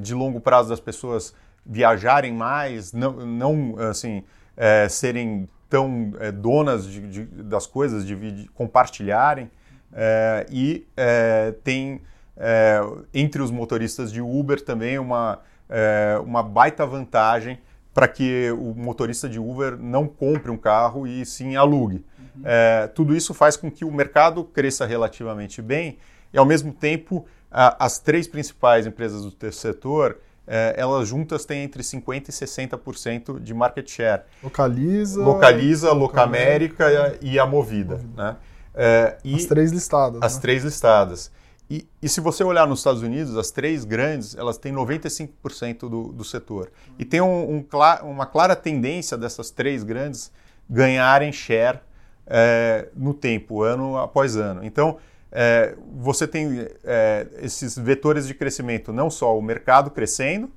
de 0.00 0.14
longo 0.14 0.40
prazo 0.40 0.68
das 0.68 0.80
pessoas 0.80 1.34
viajarem 1.64 2.32
mais, 2.32 2.92
não, 2.92 3.12
não 3.12 3.74
assim, 3.78 4.22
é, 4.56 4.88
serem 4.88 5.48
tão 5.68 6.12
é, 6.18 6.32
donas 6.32 6.86
de, 6.86 7.00
de, 7.06 7.24
das 7.24 7.66
coisas, 7.66 8.04
de, 8.04 8.32
de, 8.32 8.48
compartilharem. 8.48 9.50
É, 9.92 10.46
e 10.50 10.86
é, 10.96 11.54
tem 11.64 12.02
é, 12.36 12.80
entre 13.14 13.40
os 13.40 13.50
motoristas 13.50 14.12
de 14.12 14.20
Uber 14.20 14.60
também 14.60 14.98
uma, 14.98 15.40
é, 15.68 16.20
uma 16.24 16.42
baita 16.42 16.84
vantagem 16.84 17.58
para 17.94 18.06
que 18.06 18.50
o 18.52 18.72
motorista 18.74 19.28
de 19.28 19.38
Uber 19.40 19.76
não 19.76 20.06
compre 20.06 20.50
um 20.50 20.56
carro 20.56 21.06
e 21.06 21.24
sim 21.24 21.56
alugue. 21.56 22.04
Uhum. 22.18 22.42
É, 22.44 22.86
tudo 22.88 23.16
isso 23.16 23.34
faz 23.34 23.56
com 23.56 23.70
que 23.70 23.84
o 23.84 23.90
mercado 23.90 24.44
cresça 24.44 24.86
relativamente 24.86 25.60
bem 25.60 25.98
e, 26.32 26.38
ao 26.38 26.44
mesmo 26.44 26.72
tempo, 26.72 27.26
a, 27.50 27.84
as 27.84 27.98
três 27.98 28.28
principais 28.28 28.86
empresas 28.86 29.22
do 29.22 29.30
terceiro 29.30 29.76
setor 29.76 30.18
é, 30.52 30.74
elas 30.76 31.06
juntas 31.06 31.44
têm 31.44 31.62
entre 31.62 31.80
50% 31.80 32.28
e 32.28 32.32
60% 32.32 33.38
de 33.38 33.54
market 33.54 33.88
share. 33.88 34.22
Localiza, 34.42 35.22
Localiza, 35.22 35.92
Locamérica 35.92 37.16
e 37.22 37.38
a 37.38 37.46
Movida. 37.46 37.94
Movida. 37.94 38.22
Né? 38.22 38.36
É, 38.74 39.18
as 39.32 39.44
três 39.44 39.70
listadas. 39.70 40.20
As 40.20 40.34
né? 40.34 40.40
três 40.40 40.64
listadas. 40.64 41.30
E, 41.70 41.86
e, 42.02 42.08
se 42.08 42.20
você 42.20 42.42
olhar 42.42 42.66
nos 42.66 42.80
Estados 42.80 43.00
Unidos, 43.00 43.36
as 43.36 43.52
três 43.52 43.84
grandes, 43.84 44.34
elas 44.36 44.58
têm 44.58 44.72
95% 44.74 45.88
do, 45.88 46.12
do 46.12 46.24
setor. 46.24 46.72
E 46.98 47.04
tem 47.04 47.20
um, 47.20 47.58
um, 47.58 47.64
uma 48.02 48.26
clara 48.26 48.56
tendência 48.56 49.16
dessas 49.16 49.52
três 49.52 49.84
grandes 49.84 50.32
ganharem 50.68 51.32
share 51.32 51.78
é, 52.26 52.88
no 52.96 53.14
tempo, 53.14 53.62
ano 53.62 53.96
após 53.98 54.34
ano. 54.34 54.64
Então, 54.64 54.98
é, 55.32 55.74
você 55.96 56.26
tem 56.26 56.66
é, 56.84 57.26
esses 57.40 57.78
vetores 57.78 58.26
de 58.26 58.34
crescimento, 58.34 58.92
não 58.92 59.10
só 59.10 59.36
o 59.38 59.42
mercado 59.42 59.90
crescendo 59.90 60.50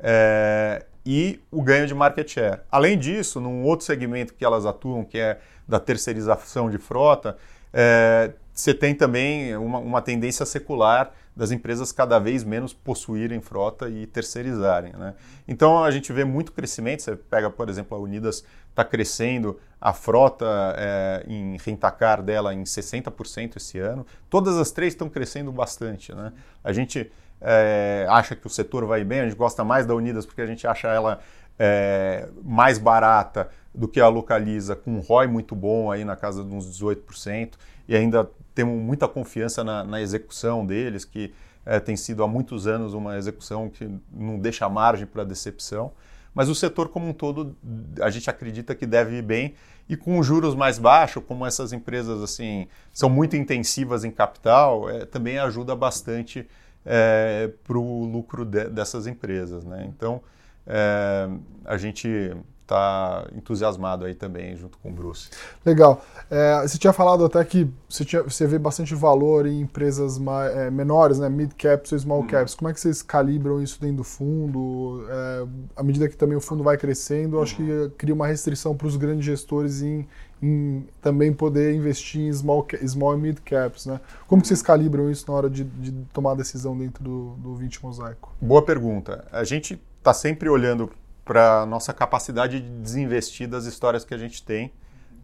é, 0.00 0.84
e 1.04 1.40
o 1.50 1.62
ganho 1.62 1.86
de 1.86 1.94
market 1.94 2.28
share. 2.28 2.60
Além 2.70 2.98
disso, 2.98 3.40
num 3.40 3.62
outro 3.64 3.86
segmento 3.86 4.34
que 4.34 4.44
elas 4.44 4.66
atuam, 4.66 5.04
que 5.04 5.18
é 5.18 5.38
da 5.66 5.78
terceirização 5.78 6.70
de 6.70 6.78
frota, 6.78 7.36
é, 7.72 8.32
você 8.52 8.74
tem 8.74 8.94
também 8.94 9.56
uma, 9.56 9.78
uma, 9.78 10.02
tendência 10.02 10.44
secular 10.44 11.12
das 11.36 11.52
empresas 11.52 11.92
cada 11.92 12.18
vez 12.18 12.42
menos 12.42 12.72
possuírem 12.72 13.40
frota 13.40 13.88
e 13.88 14.06
terceirizarem. 14.06 14.92
Né? 14.94 15.14
Então 15.46 15.84
a 15.84 15.90
gente 15.90 16.12
vê 16.12 16.24
muito 16.24 16.50
crescimento. 16.50 17.02
Você 17.02 17.14
pega, 17.14 17.48
por 17.50 17.68
exemplo, 17.68 17.96
a 17.96 18.00
Unidas 18.00 18.44
está 18.78 18.84
crescendo 18.84 19.58
a 19.80 19.92
frota 19.92 20.46
é, 20.76 21.24
em 21.26 21.56
rentacar 21.56 22.22
dela 22.22 22.54
em 22.54 22.62
60% 22.62 23.56
esse 23.56 23.78
ano. 23.78 24.06
Todas 24.30 24.56
as 24.56 24.70
três 24.70 24.92
estão 24.92 25.08
crescendo 25.08 25.50
bastante. 25.50 26.14
Né? 26.14 26.32
A 26.62 26.72
gente 26.72 27.10
é, 27.40 28.06
acha 28.08 28.36
que 28.36 28.46
o 28.46 28.50
setor 28.50 28.84
vai 28.86 29.02
bem, 29.02 29.20
a 29.20 29.24
gente 29.24 29.36
gosta 29.36 29.64
mais 29.64 29.84
da 29.84 29.94
Unidas 29.94 30.24
porque 30.24 30.40
a 30.40 30.46
gente 30.46 30.66
acha 30.66 30.88
ela 30.88 31.20
é, 31.58 32.28
mais 32.44 32.78
barata 32.78 33.48
do 33.74 33.88
que 33.88 34.00
a 34.00 34.08
Localiza, 34.08 34.76
com 34.76 34.92
um 34.92 35.00
ROI 35.00 35.26
muito 35.26 35.54
bom 35.54 35.90
aí 35.90 36.04
na 36.04 36.16
casa 36.16 36.44
de 36.44 36.52
uns 36.52 36.66
18%, 36.80 37.54
e 37.86 37.96
ainda 37.96 38.28
temos 38.54 38.80
muita 38.80 39.06
confiança 39.06 39.62
na, 39.62 39.84
na 39.84 40.00
execução 40.00 40.64
deles, 40.64 41.04
que 41.04 41.32
é, 41.64 41.78
tem 41.78 41.96
sido 41.96 42.22
há 42.22 42.28
muitos 42.28 42.66
anos 42.66 42.94
uma 42.94 43.16
execução 43.16 43.68
que 43.68 43.88
não 44.12 44.38
deixa 44.38 44.68
margem 44.68 45.06
para 45.06 45.22
decepção. 45.22 45.92
Mas 46.34 46.48
o 46.48 46.54
setor 46.54 46.88
como 46.88 47.08
um 47.08 47.12
todo, 47.12 47.56
a 48.00 48.10
gente 48.10 48.28
acredita 48.28 48.74
que 48.74 48.86
deve 48.86 49.16
ir 49.16 49.22
bem 49.22 49.54
e 49.88 49.96
com 49.96 50.22
juros 50.22 50.54
mais 50.54 50.78
baixos, 50.78 51.22
como 51.26 51.46
essas 51.46 51.72
empresas 51.72 52.22
assim 52.22 52.68
são 52.92 53.08
muito 53.08 53.36
intensivas 53.36 54.04
em 54.04 54.10
capital, 54.10 54.88
é, 54.88 55.06
também 55.06 55.38
ajuda 55.38 55.74
bastante 55.74 56.46
é, 56.84 57.50
para 57.64 57.78
o 57.78 58.04
lucro 58.04 58.44
de, 58.44 58.68
dessas 58.68 59.06
empresas. 59.06 59.64
Né? 59.64 59.86
Então, 59.88 60.20
é, 60.66 61.28
a 61.64 61.76
gente 61.78 62.36
está 62.68 63.26
entusiasmado 63.34 64.04
aí 64.04 64.14
também 64.14 64.54
junto 64.54 64.76
com 64.78 64.90
o 64.90 64.92
Bruce. 64.92 65.30
Legal. 65.64 66.04
É, 66.30 66.60
você 66.60 66.76
tinha 66.76 66.92
falado 66.92 67.24
até 67.24 67.42
que 67.42 67.68
você, 67.88 68.04
tinha, 68.04 68.22
você 68.22 68.46
vê 68.46 68.58
bastante 68.58 68.94
valor 68.94 69.46
em 69.46 69.62
empresas 69.62 70.18
mais, 70.18 70.54
é, 70.54 70.70
menores, 70.70 71.18
né, 71.18 71.28
mid 71.30 71.52
caps 71.54 71.92
ou 71.92 71.98
small 71.98 72.20
hum. 72.20 72.26
caps. 72.26 72.54
Como 72.54 72.68
é 72.68 72.74
que 72.74 72.80
vocês 72.80 73.00
calibram 73.00 73.62
isso 73.62 73.80
dentro 73.80 73.96
do 73.98 74.04
fundo? 74.04 75.06
É, 75.08 75.46
à 75.76 75.82
medida 75.82 76.08
que 76.08 76.16
também 76.16 76.36
o 76.36 76.40
fundo 76.40 76.62
vai 76.62 76.76
crescendo, 76.76 77.40
acho 77.40 77.56
que 77.56 77.90
cria 77.96 78.14
uma 78.14 78.26
restrição 78.26 78.76
para 78.76 78.86
os 78.86 78.96
grandes 78.96 79.24
gestores 79.24 79.80
em, 79.80 80.06
em, 80.42 80.86
também 81.00 81.32
poder 81.32 81.74
investir 81.74 82.20
em 82.20 82.32
small, 82.32 82.66
small 82.86 83.14
e 83.14 83.18
mid 83.18 83.38
caps, 83.44 83.86
né? 83.86 83.98
Como 84.26 84.42
que 84.42 84.48
vocês 84.48 84.60
calibram 84.60 85.10
isso 85.10 85.24
na 85.26 85.34
hora 85.34 85.48
de, 85.48 85.64
de 85.64 85.92
tomar 86.12 86.32
a 86.32 86.34
decisão 86.34 86.76
dentro 86.76 87.02
do, 87.02 87.30
do 87.38 87.54
20 87.54 87.82
Mosaico? 87.82 88.30
Boa 88.40 88.62
pergunta. 88.62 89.26
A 89.32 89.42
gente 89.42 89.80
está 89.98 90.12
sempre 90.12 90.48
olhando 90.50 90.90
para 91.28 91.66
nossa 91.66 91.92
capacidade 91.92 92.58
de 92.58 92.70
desinvestir 92.70 93.46
das 93.46 93.66
histórias 93.66 94.02
que 94.02 94.14
a 94.14 94.18
gente 94.18 94.42
tem. 94.42 94.72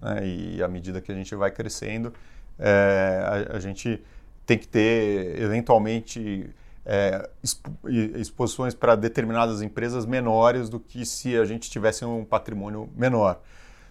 Né? 0.02 0.26
E 0.26 0.62
à 0.62 0.68
medida 0.68 1.00
que 1.00 1.11
a 1.11 1.14
gente 1.14 1.34
vai 1.34 1.50
crescendo, 1.50 2.12
é, 2.58 3.49
a, 3.50 3.56
a, 3.56 3.58
gente 3.58 4.04
tem 4.44 4.58
que 4.58 4.68
ter, 4.68 5.40
eventualmente, 5.40 6.50
é, 6.84 7.26
exposições 8.16 8.75
para 8.75 8.94
determinadas 8.94 9.62
empresas 9.62 10.04
menores 10.04 10.68
do 10.68 10.78
que 10.78 11.06
se 11.06 11.38
a 11.38 11.46
gente 11.46 11.70
tivesse 11.70 12.04
um 12.04 12.23
patrimônio 12.23 12.90
menor. 12.94 13.40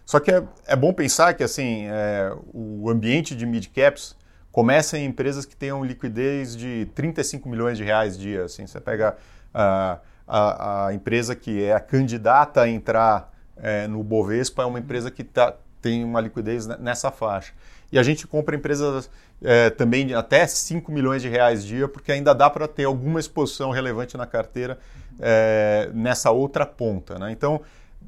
Só 0.05 0.19
que 0.19 0.29
é, 0.29 0.43
é 0.67 0.75
bom 0.75 0.93
pensar 0.93 1.33
que 1.33 1.43
assim 1.43 1.87
é, 1.87 2.31
o 2.53 2.91
ambiente 2.91 3.35
de 3.35 3.43
mid-caps 3.47 4.15
começa 4.51 4.99
em 4.99 5.05
empresas 5.05 5.45
que 5.45 5.55
tenham 5.55 5.83
liquidez 5.83 6.55
de 6.55 6.87
35 6.93 7.49
milhões 7.49 7.75
de 7.75 7.83
reais 7.83 8.15
dia. 8.15 8.45
Assim, 8.45 8.67
você 8.67 8.79
pega... 8.79 9.17
Uh, 9.55 10.12
a, 10.27 10.87
a 10.87 10.93
empresa 10.93 11.35
que 11.35 11.63
é 11.63 11.73
a 11.73 11.79
candidata 11.79 12.61
a 12.61 12.69
entrar 12.69 13.33
é, 13.57 13.87
no 13.87 14.03
Bovespa 14.03 14.63
é 14.63 14.65
uma 14.65 14.79
empresa 14.79 15.11
que 15.11 15.23
tá, 15.23 15.55
tem 15.81 16.03
uma 16.03 16.21
liquidez 16.21 16.67
nessa 16.79 17.11
faixa. 17.11 17.53
E 17.91 17.99
a 17.99 18.03
gente 18.03 18.25
compra 18.25 18.55
empresas 18.55 19.09
é, 19.41 19.69
também 19.69 20.07
de 20.07 20.15
até 20.15 20.47
5 20.47 20.91
milhões 20.91 21.21
de 21.21 21.29
reais 21.29 21.63
dia, 21.63 21.87
porque 21.87 22.11
ainda 22.11 22.33
dá 22.33 22.49
para 22.49 22.67
ter 22.67 22.85
alguma 22.85 23.19
exposição 23.19 23.69
relevante 23.69 24.17
na 24.17 24.25
carteira 24.25 24.79
é, 25.19 25.91
nessa 25.93 26.31
outra 26.31 26.65
ponta. 26.65 27.19
Né? 27.19 27.31
Então, 27.31 27.61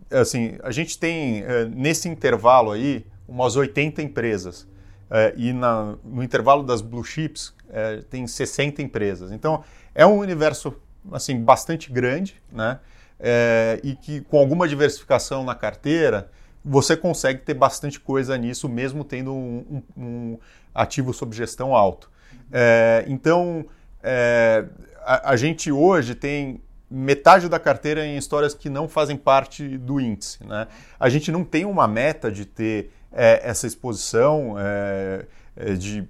assim, 0.10 0.58
a 0.64 0.72
gente 0.72 0.98
tem 0.98 1.44
é, 1.44 1.66
nesse 1.66 2.10
intervalo 2.10 2.72
aí 2.72 3.06
umas 3.28 3.56
80 3.56 4.02
empresas. 4.02 4.68
É, 5.10 5.34
e 5.38 5.54
na, 5.54 5.96
no 6.04 6.24
intervalo 6.24 6.64
das 6.64 6.82
blue 6.82 7.04
chips 7.04 7.54
é, 7.70 7.98
tem 8.10 8.26
60 8.26 8.82
empresas. 8.82 9.32
Então, 9.32 9.64
é 9.94 10.06
um 10.06 10.18
universo 10.18 10.76
assim, 11.12 11.42
bastante 11.42 11.92
grande, 11.92 12.42
né? 12.52 12.80
É, 13.20 13.80
e 13.84 13.96
que 13.96 14.22
com 14.22 14.38
alguma 14.38 14.68
diversificação 14.68 15.44
na 15.44 15.56
carteira, 15.56 16.30
você 16.64 16.98
consegue 16.98 17.42
ter 17.42 17.54
bastante 17.54 18.00
coisa 18.00 18.38
nisso, 18.38 18.68
mesmo 18.68 19.04
tendo 19.04 19.34
um, 19.34 19.84
um, 19.98 20.04
um 20.04 20.40
ativo 20.74 21.14
sob 21.14 21.36
gestão 21.36 21.76
alto. 21.76 22.10
É, 22.52 23.06
então, 23.08 23.66
é, 24.04 24.66
a, 25.04 25.32
a, 25.32 25.36
gente 25.36 25.72
hoje 25.72 26.16
tem 26.16 26.62
metade 26.90 27.48
da 27.48 27.60
carteira 27.60 28.06
em 28.06 28.18
histórias 28.18 28.54
que 28.54 28.70
não 28.70 28.88
fazem 28.88 29.16
parte 29.16 29.78
do 29.78 30.00
índice. 30.00 30.44
Né? 30.44 30.68
A 31.00 31.10
gente 31.10 31.32
não 31.32 31.44
tem 31.44 31.66
uma 31.66 31.88
meta 31.88 32.32
de 32.32 32.46
ter 32.46 32.92
é, 33.12 33.42
essa 33.44 33.66
exposição 33.66 34.56
é, 34.58 35.26
é, 35.56 35.74
de 35.74 36.08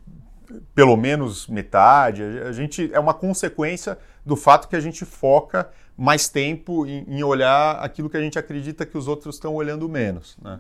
pelo 0.74 0.96
menos 0.96 1.48
metade. 1.48 2.24
A 2.24 2.52
gente 2.52 2.90
é 2.94 3.00
uma 3.00 3.14
consequência 3.14 3.98
do 4.26 4.36
fato 4.36 4.68
que 4.68 4.76
a 4.76 4.80
gente 4.80 5.06
foca 5.06 5.70
mais 5.98 6.28
tempo 6.28 6.86
em, 6.86 7.06
em 7.08 7.24
olhar 7.24 7.78
aquilo 7.80 8.10
que 8.10 8.18
a 8.18 8.22
gente 8.22 8.38
acredita 8.38 8.86
que 8.86 8.98
os 8.98 9.08
outros 9.08 9.36
estão 9.36 9.54
olhando 9.56 9.88
menos. 9.88 10.38
Né? 10.42 10.60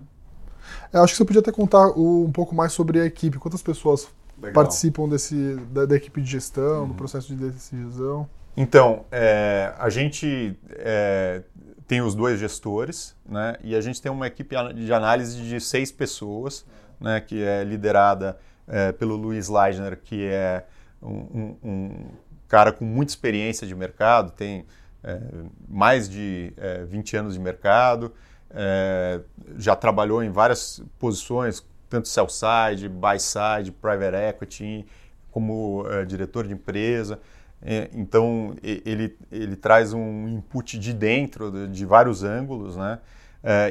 Eu 0.94 1.04
acho 1.04 1.14
que 1.14 1.18
você 1.18 1.25
podia 1.25 1.42
até 1.42 1.52
contar 1.52 1.88
um 1.90 2.32
pouco 2.32 2.56
mais 2.56 2.72
sobre 2.74 3.00
a 3.00 3.06
equipe. 3.06 3.38
Quantas 3.38 3.62
pessoas 3.62 4.08
Legal. 4.38 4.54
participam 4.54 5.08
desse, 5.08 5.56
da, 5.72 5.86
da, 5.86 5.96
equipe 5.96 6.22
de 6.22 6.30
gestão, 6.30 6.82
uhum. 6.82 6.88
do 6.90 6.94
processo 6.94 7.36
de 7.36 7.50
decisão? 7.50 8.28
Então, 8.56 9.06
é, 9.12 9.74
a 9.78 9.90
gente 9.90 10.58
é, 10.70 11.44
tem 11.88 12.02
os 12.02 12.16
dois 12.16 12.40
gestores, 12.40 13.16
né? 13.28 13.58
E 13.64 13.75
a 13.75 13.82
gente 13.82 14.02
tem 14.02 14.12
uma 14.12 14.28
equipe 14.28 14.56
de 14.74 14.94
análise 14.94 15.42
de 15.42 15.60
seis 15.60 15.92
pessoas, 15.92 16.66
né? 17.00 17.20
Que 17.20 17.44
é 17.44 17.64
liderada 17.64 18.38
é, 18.67 18.91
pelo 18.91 19.15
Luiz 19.15 19.48
Leisner, 19.48 19.98
que 20.03 20.25
é 20.25 20.65
um, 21.01 21.55
um, 21.63 22.05
cara 22.48 22.72
com 22.72 22.86
muita 22.86 23.12
experiência 23.12 23.67
de 23.67 23.75
mercado, 23.75 24.31
tem 24.31 24.65
é, 25.03 25.19
mais 25.67 26.10
de 26.10 26.53
é, 26.57 26.84
20 26.86 27.17
anos 27.17 27.34
de 27.34 27.39
mercado, 27.39 28.13
é, 28.50 29.22
já 29.57 29.75
trabalhou 29.75 30.24
em 30.24 30.29
várias 30.29 30.81
posições, 30.98 31.65
tanto 31.89 32.07
sell 32.07 32.27
side, 32.29 32.89
buy 32.89 33.19
side, 33.19 33.72
private 33.72 34.15
equity, 34.15 34.86
como 35.31 35.86
é, 35.89 36.05
diretor 36.05 36.48
de 36.48 36.53
empresa. 36.53 37.19
É, 37.62 37.89
então 37.93 38.55
ele, 38.62 39.17
ele 39.31 39.55
traz 39.55 39.93
um 39.93 40.27
input 40.27 40.77
de 40.77 40.93
dentro, 40.93 41.51
de, 41.51 41.67
de 41.67 41.86
vários 41.86 42.24
ângulos, 42.24 42.75
né? 42.75 43.00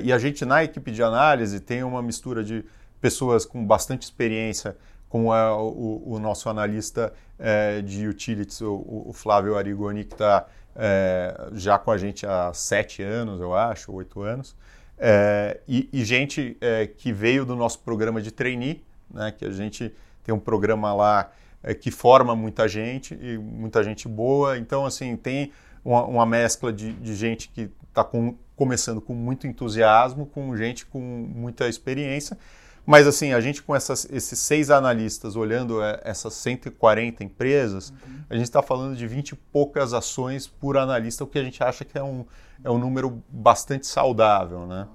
e 0.04 0.12
a 0.12 0.18
gente 0.18 0.44
na 0.44 0.62
equipe 0.62 0.92
de 0.92 1.02
análise 1.02 1.58
tem 1.58 1.82
uma 1.82 2.00
mistura 2.00 2.44
de 2.44 2.64
pessoas 3.04 3.44
com 3.44 3.62
bastante 3.66 4.00
experiência, 4.00 4.78
como 5.10 5.34
é 5.34 5.50
o, 5.50 6.02
o 6.06 6.18
nosso 6.18 6.48
analista 6.48 7.12
é, 7.38 7.82
de 7.82 8.08
utilities, 8.08 8.62
o, 8.62 9.04
o, 9.08 9.12
Flávio 9.12 9.58
Arigoni, 9.58 10.04
que 10.04 10.14
está 10.14 10.46
é, 10.74 11.50
já 11.52 11.78
com 11.78 11.90
a 11.90 11.98
gente 11.98 12.24
há 12.24 12.50
sete 12.54 13.02
anos, 13.02 13.42
eu 13.42 13.54
acho, 13.54 13.92
oito 13.92 14.22
anos, 14.22 14.56
é, 14.96 15.60
e, 15.68 15.86
e, 15.92 16.02
gente 16.02 16.56
é, 16.62 16.86
que 16.86 17.12
veio 17.12 17.44
do 17.44 17.54
nosso 17.54 17.80
programa 17.80 18.22
de 18.22 18.30
trainee, 18.30 18.82
né, 19.10 19.30
que 19.30 19.44
a 19.44 19.50
gente 19.50 19.94
tem 20.22 20.34
um 20.34 20.40
programa 20.40 20.94
lá 20.94 21.30
é, 21.62 21.74
que 21.74 21.90
forma 21.90 22.34
muita 22.34 22.66
gente 22.66 23.18
e 23.20 23.36
muita 23.36 23.84
gente 23.84 24.08
boa. 24.08 24.56
Então, 24.56 24.86
assim, 24.86 25.14
tem 25.14 25.52
uma, 25.84 26.04
uma 26.04 26.24
mescla 26.24 26.72
de, 26.72 26.90
de, 26.94 27.14
gente 27.14 27.50
que 27.50 27.70
está 27.86 28.02
com, 28.02 28.34
começando 28.56 28.98
com 29.02 29.12
muito 29.12 29.46
entusiasmo, 29.46 30.24
com 30.24 30.56
gente 30.56 30.86
com 30.86 31.00
muita 31.00 31.68
experiência. 31.68 32.38
Mas, 32.86 33.06
assim, 33.06 33.32
a 33.32 33.40
gente 33.40 33.62
com 33.62 33.74
essas, 33.74 34.06
esses 34.10 34.38
seis 34.38 34.70
analistas 34.70 35.36
olhando 35.36 35.82
é, 35.82 36.00
essas 36.04 36.34
140 36.34 37.24
empresas, 37.24 37.90
uhum. 37.90 38.24
a 38.28 38.34
gente 38.34 38.44
está 38.44 38.62
falando 38.62 38.94
de 38.94 39.06
20 39.06 39.30
e 39.30 39.34
poucas 39.36 39.94
ações 39.94 40.46
por 40.46 40.76
analista, 40.76 41.24
o 41.24 41.26
que 41.26 41.38
a 41.38 41.42
gente 41.42 41.62
acha 41.62 41.84
que 41.84 41.96
é 41.96 42.02
um, 42.02 42.26
é 42.62 42.70
um 42.70 42.78
número 42.78 43.22
bastante 43.28 43.86
saudável, 43.86 44.66
né? 44.66 44.86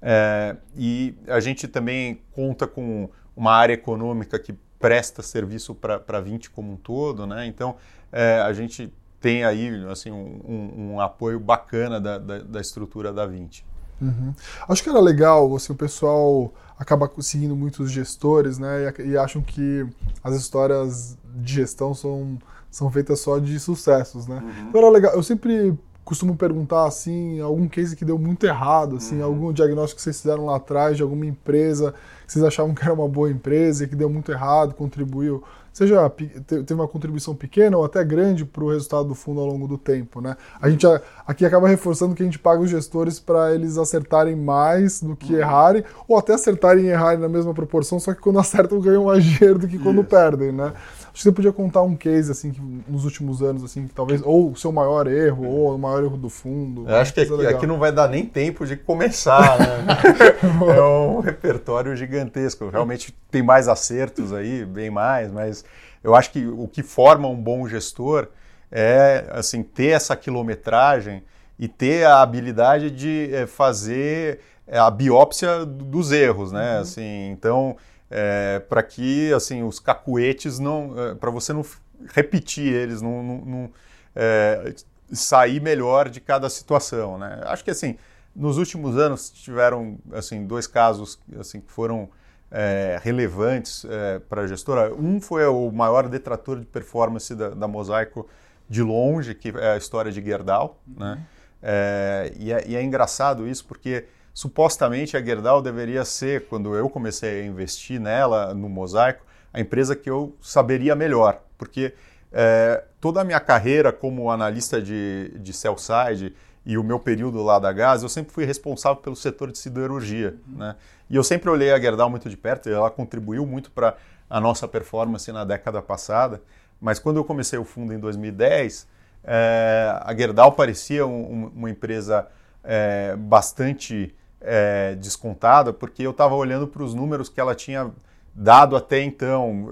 É, 0.00 0.56
e 0.76 1.14
a 1.26 1.40
gente 1.40 1.66
também 1.66 2.20
conta 2.32 2.66
com 2.66 3.08
uma 3.34 3.52
área 3.52 3.72
econômica 3.72 4.38
que 4.38 4.52
presta 4.78 5.22
serviço 5.22 5.74
para 5.74 6.20
20 6.20 6.50
como 6.50 6.72
um 6.72 6.76
todo, 6.76 7.26
né? 7.26 7.46
Então, 7.46 7.76
é, 8.12 8.38
a 8.40 8.52
gente 8.52 8.92
tem 9.18 9.42
aí 9.42 9.70
assim, 9.90 10.10
um, 10.10 10.40
um, 10.46 10.92
um 10.92 11.00
apoio 11.00 11.40
bacana 11.40 11.98
da, 11.98 12.18
da, 12.18 12.38
da, 12.40 12.60
estrutura 12.60 13.10
da 13.10 13.24
20. 13.24 13.64
Uhum. 14.00 14.34
Acho 14.68 14.82
que 14.82 14.88
era 14.88 15.00
legal, 15.00 15.54
assim, 15.54 15.72
o 15.72 15.76
pessoal 15.76 16.52
acaba 16.78 17.10
seguindo 17.20 17.54
muitos 17.54 17.90
gestores, 17.90 18.58
né? 18.58 18.92
E, 18.98 19.10
e, 19.10 19.16
acham 19.16 19.40
que 19.40 19.86
as 20.22 20.34
histórias 20.34 21.16
de 21.36 21.54
gestão 21.54 21.94
são, 21.94 22.38
são 22.70 22.90
feitas 22.90 23.20
só 23.20 23.38
de 23.38 23.58
sucessos, 23.58 24.26
né? 24.26 24.42
Uhum. 24.42 24.68
Então 24.68 24.80
era 24.80 24.90
legal. 24.90 25.12
Eu 25.14 25.22
sempre 25.22 25.78
costumo 26.04 26.36
perguntar 26.36 26.86
assim, 26.86 27.40
algum 27.40 27.66
case 27.66 27.96
que 27.96 28.04
deu 28.04 28.18
muito 28.18 28.44
errado, 28.44 28.96
assim, 28.96 29.18
uhum. 29.18 29.24
algum 29.24 29.52
diagnóstico 29.52 29.96
que 29.96 30.02
vocês 30.02 30.20
fizeram 30.20 30.46
lá 30.46 30.56
atrás 30.56 30.96
de 30.96 31.02
alguma 31.02 31.24
empresa 31.24 31.94
que 32.26 32.32
vocês 32.32 32.44
achavam 32.44 32.74
que 32.74 32.82
era 32.82 32.92
uma 32.92 33.08
boa 33.08 33.30
empresa 33.30 33.84
e 33.84 33.88
que 33.88 33.94
deu 33.94 34.08
muito 34.08 34.32
errado, 34.32 34.74
contribuiu, 34.74 35.42
seja 35.74 36.08
teve 36.08 36.72
uma 36.72 36.86
contribuição 36.86 37.34
pequena 37.34 37.76
ou 37.76 37.84
até 37.84 38.02
grande 38.04 38.44
para 38.44 38.62
o 38.62 38.70
resultado 38.70 39.08
do 39.08 39.14
fundo 39.14 39.40
ao 39.40 39.46
longo 39.46 39.66
do 39.66 39.76
tempo, 39.76 40.20
né? 40.20 40.36
A 40.62 40.70
gente 40.70 40.86
aqui 41.26 41.44
acaba 41.44 41.68
reforçando 41.68 42.14
que 42.14 42.22
a 42.22 42.24
gente 42.24 42.38
paga 42.38 42.62
os 42.62 42.70
gestores 42.70 43.18
para 43.18 43.52
eles 43.52 43.76
acertarem 43.76 44.36
mais 44.36 45.02
do 45.02 45.16
que 45.16 45.32
uhum. 45.32 45.40
errarem, 45.40 45.84
ou 46.06 46.16
até 46.16 46.34
acertarem 46.34 46.84
e 46.84 46.88
errarem 46.88 47.18
na 47.18 47.28
mesma 47.28 47.52
proporção, 47.52 47.98
só 47.98 48.14
que 48.14 48.20
quando 48.20 48.38
acertam 48.44 48.80
ganham 48.80 49.04
mais 49.04 49.24
dinheiro 49.24 49.58
do 49.58 49.66
que 49.66 49.78
quando 49.78 50.00
Isso. 50.00 50.08
perdem, 50.08 50.52
né? 50.52 50.72
Acho 51.14 51.22
que 51.22 51.28
você 51.28 51.32
podia 51.32 51.52
contar 51.52 51.82
um 51.82 51.94
case, 51.94 52.30
assim, 52.30 52.50
que, 52.50 52.60
nos 52.88 53.04
últimos 53.04 53.40
anos, 53.40 53.62
assim, 53.62 53.86
que 53.86 53.94
talvez, 53.94 54.20
ou 54.24 54.50
o 54.50 54.56
seu 54.56 54.72
maior 54.72 55.06
erro, 55.06 55.46
ou 55.46 55.72
o 55.72 55.78
maior 55.78 56.02
erro 56.02 56.16
do 56.16 56.28
fundo. 56.28 56.88
Eu 56.88 56.96
acho 56.96 57.14
que 57.14 57.20
aqui, 57.20 57.46
aqui, 57.46 57.66
não 57.68 57.78
vai 57.78 57.92
dar 57.92 58.08
nem 58.08 58.26
tempo 58.26 58.66
de 58.66 58.76
começar, 58.76 59.56
né? 59.60 59.86
é 60.76 60.82
um 60.82 61.20
repertório 61.20 61.94
gigantesco. 61.94 62.68
Realmente 62.68 63.14
tem 63.30 63.44
mais 63.44 63.68
acertos 63.68 64.32
aí, 64.32 64.64
bem 64.64 64.90
mais, 64.90 65.30
mas 65.30 65.63
eu 66.04 66.14
acho 66.14 66.30
que 66.30 66.46
o 66.46 66.68
que 66.68 66.82
forma 66.82 67.26
um 67.26 67.42
bom 67.42 67.66
gestor 67.66 68.28
é, 68.70 69.26
assim, 69.30 69.62
ter 69.62 69.88
essa 69.88 70.14
quilometragem 70.14 71.22
e 71.58 71.66
ter 71.66 72.04
a 72.04 72.20
habilidade 72.20 72.90
de 72.90 73.30
é, 73.32 73.46
fazer 73.46 74.40
eh, 74.66 74.78
a 74.78 74.90
biópsia 74.90 75.64
dos 75.64 76.12
erros, 76.12 76.52
né? 76.52 76.74
Uhum. 76.74 76.80
Assim, 76.80 77.30
então 77.30 77.76
é, 78.10 78.58
para 78.68 78.82
que 78.82 79.32
assim 79.32 79.62
os 79.62 79.78
cacuetes 79.78 80.58
não, 80.58 80.92
é, 80.96 81.14
para 81.14 81.30
você 81.30 81.52
não 81.52 81.64
repetir 82.12 82.72
eles, 82.72 83.00
não, 83.00 83.22
não, 83.22 83.36
não 83.44 83.70
é, 84.14 84.74
sair 85.12 85.60
melhor 85.60 86.08
de 86.08 86.20
cada 86.20 86.50
situação, 86.50 87.16
né? 87.16 87.40
Acho 87.44 87.64
que 87.64 87.70
assim 87.70 87.96
nos 88.34 88.58
últimos 88.58 88.98
anos 88.98 89.30
tiveram 89.30 89.96
assim 90.12 90.44
dois 90.44 90.66
casos 90.66 91.20
assim 91.38 91.60
que 91.60 91.70
foram 91.70 92.10
é, 92.56 93.00
relevantes 93.02 93.84
é, 93.84 94.20
para 94.20 94.42
a 94.42 94.46
gestora. 94.46 94.94
Um 94.94 95.20
foi 95.20 95.44
o 95.44 95.72
maior 95.72 96.08
detrator 96.08 96.60
de 96.60 96.64
performance 96.64 97.34
da, 97.34 97.50
da, 97.50 97.66
Mosaico 97.66 98.28
de 98.68 98.80
longe, 98.80 99.34
que 99.34 99.48
é 99.48 99.72
a 99.72 99.76
história 99.76 100.12
de 100.12 100.22
Gerdau, 100.22 100.80
né? 100.86 101.20
É, 101.60 102.32
e, 102.38 102.52
é, 102.52 102.64
e 102.68 102.76
é 102.76 102.82
engraçado 102.82 103.48
isso 103.48 103.64
porque 103.66 104.04
supostamente 104.32 105.16
a 105.16 105.22
Gerdau 105.22 105.60
deveria 105.60 106.04
ser, 106.04 106.46
quando 106.46 106.76
eu 106.76 106.88
comecei 106.88 107.42
a 107.42 107.46
investir 107.46 107.98
nela, 107.98 108.54
no 108.54 108.68
Mosaico, 108.68 109.24
a 109.52 109.60
empresa 109.60 109.96
que 109.96 110.08
eu 110.08 110.36
saberia 110.40 110.94
melhor, 110.94 111.40
porque 111.58 111.92
é, 112.32 112.84
toda 113.00 113.20
a 113.20 113.24
minha 113.24 113.40
carreira 113.40 113.92
como 113.92 114.30
analista 114.30 114.80
de, 114.80 115.32
de 115.38 115.52
sell 115.52 115.76
side 115.76 116.34
e 116.64 116.78
o 116.78 116.84
meu 116.84 117.00
período 117.00 117.42
lá 117.42 117.58
da 117.58 117.72
Gás, 117.72 118.02
eu 118.02 118.08
sempre 118.08 118.32
fui 118.32 118.44
responsável 118.44 119.02
pelo 119.02 119.16
setor 119.16 119.50
de 119.50 119.58
siderurgia, 119.58 120.36
uhum. 120.48 120.58
né? 120.58 120.76
E 121.08 121.16
eu 121.16 121.24
sempre 121.24 121.50
olhei 121.50 121.72
a 121.72 121.78
Gerdau 121.78 122.08
muito 122.08 122.28
de 122.28 122.36
perto, 122.36 122.68
ela 122.68 122.90
contribuiu 122.90 123.46
muito 123.46 123.70
para 123.70 123.96
a 124.28 124.40
nossa 124.40 124.66
performance 124.66 125.30
na 125.30 125.44
década 125.44 125.82
passada, 125.82 126.40
mas 126.80 126.98
quando 126.98 127.18
eu 127.18 127.24
comecei 127.24 127.58
o 127.58 127.64
fundo 127.64 127.92
em 127.92 127.98
2010, 127.98 128.86
é, 129.24 129.98
a 130.02 130.14
Gerdau 130.14 130.52
parecia 130.52 131.06
um, 131.06 131.50
uma 131.54 131.70
empresa 131.70 132.26
é, 132.62 133.16
bastante 133.16 134.14
é, 134.40 134.94
descontada, 134.96 135.72
porque 135.72 136.02
eu 136.02 136.10
estava 136.10 136.34
olhando 136.34 136.66
para 136.66 136.82
os 136.82 136.94
números 136.94 137.28
que 137.28 137.40
ela 137.40 137.54
tinha 137.54 137.90
dado 138.34 138.76
até 138.76 139.00
então, 139.00 139.68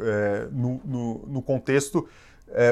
no, 0.53 0.81
no, 0.85 1.19
no, 1.27 1.43
contexto 1.43 2.09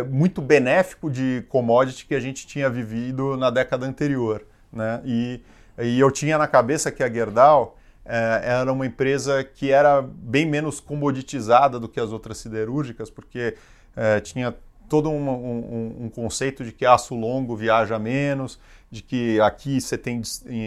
muito 0.09 0.41
benéfico 0.41 1.11
de 1.11 1.45
commodity 1.49 2.07
que 2.07 2.15
a 2.15 2.21
gente 2.21 2.47
tinha 2.47 2.71
vivido 2.71 3.37
na 3.37 3.51
década 3.51 3.87
anterior. 3.87 4.45
Né? 4.73 5.01
E, 5.05 5.41
e 5.81 5.99
eu 5.99 6.09
tinha 6.13 6.39
na 6.39 6.47
cabeça 6.47 6.93
que 6.93 7.03
a 7.03 7.13
Gerdau 7.13 7.77
era 8.13 8.73
uma 8.73 8.87
empresa 8.87 9.43
que 9.45 9.71
era 9.71 10.03
bem 10.03 10.47
menos 10.47 10.81
comoditizada 10.81 11.79
do 11.79 11.89
que 11.89 12.01
as 12.01 12.13
outras 12.13 12.39
siderúrgicas, 12.39 13.11
porque 13.11 13.57
é, 13.97 14.21
tinha 14.21 14.55
todo 14.89 15.09
um, 15.09 15.31
um, 15.31 15.97
um, 16.05 16.09
conceito 16.09 16.65
de 16.65 16.73
que 16.73 16.85
aço 16.85 17.15
longo 17.15 17.55
viaja 17.55 17.99
menos, 17.99 18.59
de 18.91 19.03
que 19.03 19.41
aqui 19.41 19.81
você 19.81 19.97
tem 19.97 20.21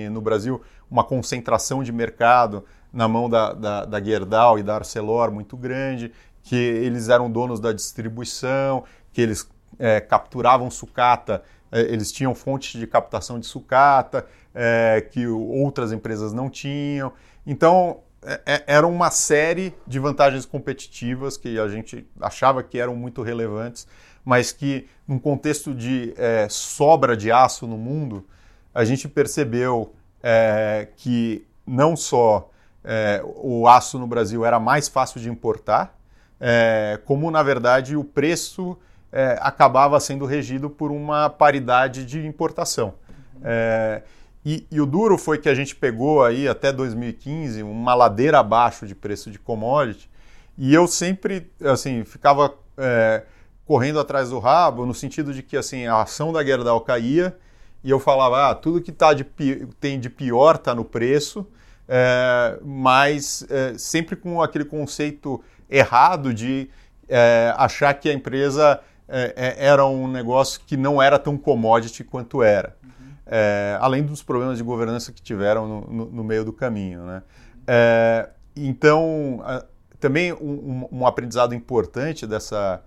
no 0.10 0.22
Brasil 0.22 0.62
uma 0.90 1.04
concentração 1.04 1.84
de 1.84 1.92
mercado 1.92 2.64
na 2.92 3.08
mão 3.08 3.30
da, 3.30 3.52
da, 3.52 3.86
da 3.86 4.02
Gerdau 4.02 4.58
e 4.58 4.64
da 4.64 4.76
Arcelor 4.76 5.32
muito 5.32 5.58
grande, 5.58 6.12
que 6.44 6.56
eles 6.56 7.10
eram 7.10 7.30
donos 7.30 7.60
da 7.60 7.74
distribuição, 7.74 8.84
que 9.12 9.22
eles 9.22 9.50
é, 9.80 10.00
capturavam 10.00 10.70
sucata, 10.70 11.44
é, 11.44 11.44
eles 11.82 12.12
tinham 12.12 12.36
fontes 12.36 12.80
de 12.80 12.86
captação 12.86 13.40
de 13.40 13.46
sucata, 13.46 14.26
é, 14.54 15.06
que 15.12 15.28
outras 15.28 15.92
empresas 15.92 16.34
não 16.34 16.50
tinham. 16.50 17.12
Então, 17.46 18.00
é, 18.26 18.42
é, 18.46 18.64
era 18.68 18.88
uma 18.88 19.12
série 19.12 19.74
de 19.86 20.00
vantagens 20.00 20.46
competitivas 20.46 21.36
que 21.36 21.60
a 21.60 21.68
gente 21.68 22.08
achava 22.22 22.64
que 22.64 22.80
eram 22.80 22.96
muito 22.96 23.22
relevantes, 23.22 23.88
mas 24.24 24.52
que, 24.52 24.88
num 25.08 25.20
contexto 25.20 25.74
de 25.74 26.14
é, 26.18 26.48
sobra 26.50 27.18
de 27.18 27.32
aço 27.32 27.68
no 27.68 27.78
mundo, 27.78 28.26
a 28.74 28.86
gente 28.86 29.08
percebeu 29.08 29.94
é, 30.22 30.88
que 30.96 31.46
não 31.68 31.96
só 31.96 32.50
é, 32.84 33.22
o 33.24 33.68
aço 33.68 34.00
no 34.00 34.08
Brasil 34.08 34.46
era 34.46 34.60
mais 34.60 34.88
fácil 34.88 35.20
de 35.20 35.30
importar, 35.30 35.98
é, 36.40 37.00
como 37.06 37.30
na 37.30 37.44
verdade 37.44 37.96
o 37.96 38.04
preço 38.04 38.78
é, 39.13 39.38
acabava 39.41 39.99
sendo 39.99 40.26
regido 40.26 40.71
por 40.71 40.91
uma 40.91 41.30
paridade 41.30 42.04
de 42.04 42.26
importação. 42.26 42.95
É, 43.43 44.02
e, 44.43 44.65
e, 44.71 44.82
o 44.82 44.86
duro 44.86 45.17
foi 45.17 45.38
que 45.38 45.47
a 45.47 45.54
gente 45.54 45.76
pegou 45.76 46.23
aí 46.23 46.47
até 46.47 46.73
2015 46.73 47.62
uma 47.63 47.93
ladeira 47.93 48.39
abaixo 48.39 48.88
de 48.88 48.95
preço 48.95 49.32
de 49.32 49.38
commodity 49.39 50.10
e 50.58 50.73
eu 50.73 50.88
sempre 50.88 51.49
assim 51.63 52.04
ficava 52.04 52.54
é, 52.78 53.23
correndo 53.65 53.99
atrás 53.99 54.32
do 54.32 54.39
rabo 54.39 54.86
no 54.86 54.93
sentido 54.93 55.34
de 55.34 55.43
que 55.43 55.56
assim 55.56 55.86
a 55.86 56.02
ação 56.02 56.34
da 56.34 56.43
Gerdau 56.43 56.82
caía 56.82 57.38
e 57.84 57.89
eu 57.89 57.99
falava, 57.99 58.49
ah, 58.49 58.56
tudo 58.56 58.82
que 58.82 58.91
tá 58.91 59.13
de, 59.13 59.26
tem 59.80 59.99
de 59.99 60.10
pior 60.10 60.56
está 60.56 60.73
no 60.73 60.86
preço, 60.86 61.45
é, 61.88 62.58
mas 62.63 63.45
é, 63.49 63.78
sempre 63.78 64.15
com 64.15 64.41
aquele 64.41 64.63
conceito 64.63 65.43
errado 65.69 66.34
de 66.34 66.69
é, 67.10 67.54
achar 67.58 67.93
que 67.93 68.10
a 68.10 68.13
empresa 68.13 68.80
é, 69.08 69.34
é, 69.36 69.66
era 69.66 69.86
um 69.86 70.08
negócio 70.08 70.62
que 70.66 70.78
não 70.78 71.02
era 71.02 71.20
tão 71.20 71.38
commodity 71.38 72.04
quanto 72.04 72.42
era. 72.42 72.76
Uhum. 72.84 72.89
É, 73.26 73.78
além 73.80 74.04
dos 74.04 74.24
problemas 74.24 74.58
de 74.58 74.63
governança 74.63 75.12
que 75.12 75.22
tiveram 75.22 75.68
no, 75.68 75.82
no, 75.82 76.06
no 76.06 76.24
meio 76.24 76.44
do 76.46 76.54
caminho. 76.54 77.04
Né? 77.04 77.24
então, 78.56 79.42
a, 79.44 79.63
também 80.00 80.34
um, 80.34 80.88
um, 80.92 81.08
aprendizado 81.08 81.56
importante 81.56 82.28
dessa, 82.28 82.84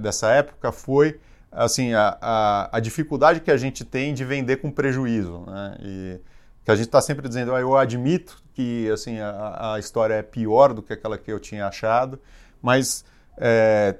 dessa 0.00 0.30
época 0.30 0.70
foi 0.70 1.18
assim, 1.54 1.94
a, 1.94 2.18
a, 2.20 2.76
a, 2.76 2.80
dificuldade 2.80 3.40
que 3.40 3.50
a 3.50 3.56
gente 3.56 3.84
tem 3.84 4.12
de 4.12 4.24
vender 4.24 4.56
com 4.56 4.70
prejuízo, 4.70 5.44
né? 5.46 5.76
E 5.80 6.20
que 6.64 6.70
a 6.70 6.74
gente 6.74 6.86
está 6.86 7.00
sempre 7.00 7.28
dizendo, 7.28 7.54
ah, 7.54 7.60
eu 7.60 7.76
admito 7.76 8.42
que 8.54 8.90
assim 8.90 9.18
a, 9.20 9.74
a, 9.74 9.78
história 9.78 10.14
é 10.14 10.22
pior 10.22 10.72
do 10.72 10.82
que 10.82 10.92
aquela 10.92 11.18
que 11.18 11.30
eu 11.30 11.38
tinha 11.38 11.66
achado, 11.66 12.18
mas 12.62 13.04
é, 13.36 13.96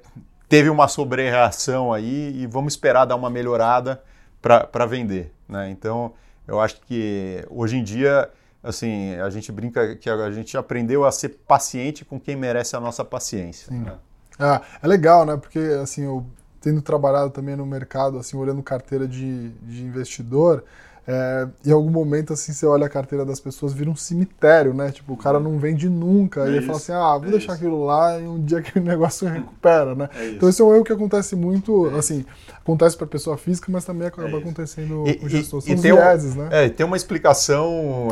teve 0.55 0.71
uma 0.71 0.87
sobre-reação 0.87 1.93
aí 1.93 2.33
e 2.41 2.47
vamos 2.47 2.75
esperar 2.75 3.07
dar 3.07 3.17
uma 3.17 3.29
melhorada 3.29 4.01
para 4.41 4.87
vender, 4.87 5.33
né? 5.49 5.69
Então, 5.69 6.13
eu 6.47 6.61
acho 6.61 6.81
que 6.83 7.45
hoje 7.51 7.77
em 7.77 7.83
dia 7.83 8.31
assim, 8.63 9.17
a 9.17 9.29
gente 9.31 9.51
brinca 9.51 9.97
que 9.97 10.09
a 10.09 10.31
gente 10.31 10.57
aprendeu 10.57 11.05
a 11.05 11.11
ser 11.11 11.31
paciente 11.45 12.05
com 12.05 12.21
quem 12.21 12.37
merece 12.37 12.77
a 12.77 12.81
nossa 12.81 13.05
paciência. 13.05 13.75
Né? 13.75 13.95
É, 14.39 14.61
é 14.81 14.87
legal, 14.87 15.27
né? 15.27 15.37
Porque 15.37 15.59
assim, 15.59 16.05
eu 16.05 16.25
tendo 16.61 16.81
trabalhado 16.81 17.31
também 17.31 17.57
no 17.57 17.67
mercado, 17.67 18.17
assim, 18.17 18.37
olhando 18.37 18.63
carteira 18.63 19.09
de, 19.09 19.49
de 19.49 19.83
investidor, 19.83 20.63
é, 21.07 21.47
em 21.67 21.71
algum 21.71 21.91
momento, 21.91 22.33
assim, 22.33 22.53
você 22.53 22.65
olha 22.65 22.87
a 22.87 22.89
carteira 22.89 23.27
das 23.27 23.39
pessoas, 23.39 23.75
vira 23.75 23.91
um 23.91 23.97
cemitério, 23.97 24.73
né? 24.73 24.91
Tipo, 24.91 25.13
o 25.13 25.17
cara 25.17 25.39
não 25.39 25.59
vende 25.59 25.89
nunca. 25.89 26.43
É 26.43 26.51
e 26.51 26.57
ele 26.57 26.67
fala 26.67 26.79
assim, 26.79 26.93
ah, 26.93 27.19
vou 27.19 27.29
é 27.29 27.31
deixar 27.33 27.53
isso. 27.53 27.63
aquilo 27.63 27.85
lá 27.85 28.19
e 28.19 28.27
um 28.27 28.43
dia 28.43 28.59
aquele 28.59 28.85
negócio 28.89 29.29
recupera, 29.29 29.95
né? 29.95 30.09
É 30.17 30.31
então 30.31 30.49
esse 30.49 30.63
é 30.63 30.65
um 30.65 30.75
erro 30.75 30.85
que 30.85 30.93
acontece 30.93 31.37
muito, 31.37 31.91
é 31.91 31.99
assim, 31.99 32.25
acontece 32.57 32.97
para 32.97 33.07
pessoa 33.07 33.37
física, 33.37 33.71
mas 33.71 33.85
também 33.85 34.09
acaba 34.09 34.31
é 34.31 34.37
acontecendo 34.39 35.05
com 35.21 35.27
o 35.27 35.29
gestor. 35.29 35.61
São 35.61 35.75
e 35.75 35.77
vieses, 35.77 36.35
um, 36.35 36.39
né? 36.39 36.49
É, 36.65 36.69
tem 36.71 36.87
uma 36.87 36.97
explicação 36.97 38.09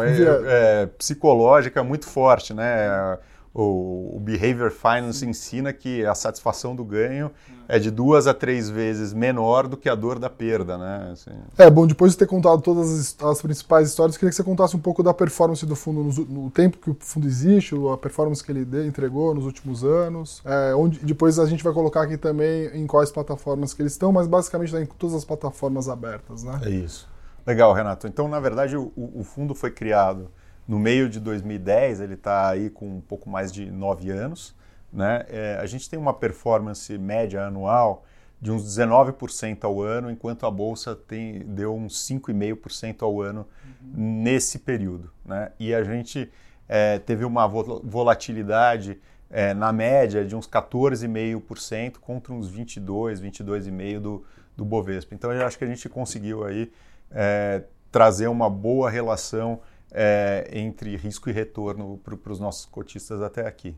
é, 0.47 0.87
psicológica 0.99 1.83
muito 1.83 2.07
forte, 2.07 2.53
né? 2.53 3.19
O, 3.55 4.17
o 4.17 4.21
Behavior 4.21 4.71
Finance 4.71 5.27
ensina 5.27 5.73
que 5.73 6.05
a 6.07 6.15
satisfação 6.15 6.75
do 6.75 6.85
ganho 6.85 7.31
é 7.69 7.79
de 7.79 7.91
duas 7.91 8.27
a 8.27 8.33
três 8.33 8.71
vezes 8.71 9.13
menor 9.13 9.67
do 9.67 9.77
que 9.77 9.89
a 9.89 9.95
dor 9.95 10.19
da 10.19 10.31
perda, 10.31 10.79
né? 10.79 11.11
Assim. 11.13 11.31
É, 11.59 11.69
bom, 11.69 11.87
depois 11.87 12.13
de 12.13 12.19
ter 12.19 12.27
contado 12.27 12.63
todas 12.63 12.91
as, 12.91 13.17
as, 13.23 13.43
principais 13.43 13.89
histórias, 13.89 14.17
queria 14.17 14.31
que 14.31 14.37
você 14.37 14.43
contasse 14.43 14.75
um 14.75 14.81
pouco 14.81 15.03
da 15.03 15.13
performance 15.13 15.65
do 15.67 15.77
fundo 15.77 16.03
no, 16.03 16.43
no 16.45 16.51
tempo 16.51 16.79
que 16.79 16.91
o 16.91 16.97
fundo 16.99 17.27
existe, 17.27 17.75
a 17.93 17.97
performance 17.97 18.43
que 18.43 18.51
ele 18.51 18.67
entregou 18.87 19.35
nos 19.35 19.45
últimos 19.45 19.85
anos, 19.85 20.43
é, 20.45 20.75
onde 20.75 20.99
depois 21.01 21.39
a 21.39 21.45
gente 21.45 21.63
vai 21.63 21.75
colocar 21.75 22.03
aqui 22.03 22.17
também 22.17 22.71
em 22.75 22.87
quais 22.87 23.13
plataformas 23.13 23.75
que 23.75 23.83
eles 23.83 23.93
estão, 23.93 24.13
mas 24.13 24.27
basicamente 24.27 24.69
está 24.69 24.81
em 24.81 24.87
todas 24.87 25.15
as 25.15 25.25
plataformas 25.25 25.89
abertas, 25.91 26.43
né? 26.43 26.59
É 26.65 26.71
isso. 26.71 27.07
Legal, 27.47 27.73
Renato. 27.73 28.07
Então, 28.07 28.29
na 28.29 28.41
verdade, 28.41 28.77
o, 28.77 28.93
o 28.97 29.23
fundo 29.25 29.55
foi 29.55 29.71
criado 29.71 30.31
no 30.73 30.79
meio 30.79 31.07
de 31.07 31.21
2010, 31.21 32.01
ele 32.01 32.15
está 32.15 32.49
aí 32.49 32.71
com 32.71 32.97
um 32.97 33.01
pouco 33.03 33.29
mais 33.29 33.53
de 33.53 33.71
nove 33.71 34.11
anos. 34.11 34.57
Né? 34.91 35.23
É, 35.29 35.59
a 35.61 35.67
gente 35.67 35.89
tem 35.89 35.99
uma 35.99 36.15
performance 36.15 36.97
média 36.97 37.45
anual 37.45 38.07
de 38.41 38.51
uns 38.51 38.65
19% 38.65 39.65
ao 39.65 39.83
ano, 39.83 40.11
enquanto 40.11 40.47
a 40.47 40.51
bolsa 40.51 40.97
tem, 40.97 41.41
deu 41.41 41.77
uns 41.77 42.09
5,5% 42.09 43.03
ao 43.03 43.21
ano 43.21 43.47
uhum. 43.63 44.23
nesse 44.23 44.61
período. 44.61 45.13
Né? 45.27 45.53
E 45.61 45.75
a 45.75 45.85
gente 45.85 46.33
é, 46.67 46.99
teve 46.99 47.27
uma 47.27 47.47
volatilidade 47.47 48.99
é, 49.29 49.53
na 49.53 49.75
média 49.75 50.25
de 50.25 50.35
uns 50.35 50.49
14,5% 50.49 51.99
contra 51.99 52.33
uns 52.33 52.49
22, 52.49 53.21
22,5% 53.21 54.01
do, 54.01 54.25
do 54.57 54.65
Bovespa. 54.65 55.15
Então 55.15 55.31
eu 55.35 55.47
acho 55.47 55.59
que 55.59 55.65
a 55.65 55.69
gente 55.69 55.87
conseguiu 55.91 56.45
aí 56.45 56.73
é, 57.11 57.63
trazer 57.91 58.29
uma 58.29 58.49
boa 58.49 58.89
relação 58.89 59.61
é, 59.93 60.49
entre 60.53 60.97
risco 60.97 61.29
e 61.29 61.33
retorno 61.33 62.01
para 62.03 62.33
os 62.33 62.41
nossos 62.41 62.65
cotistas 62.65 63.21
até 63.21 63.47
aqui. 63.47 63.77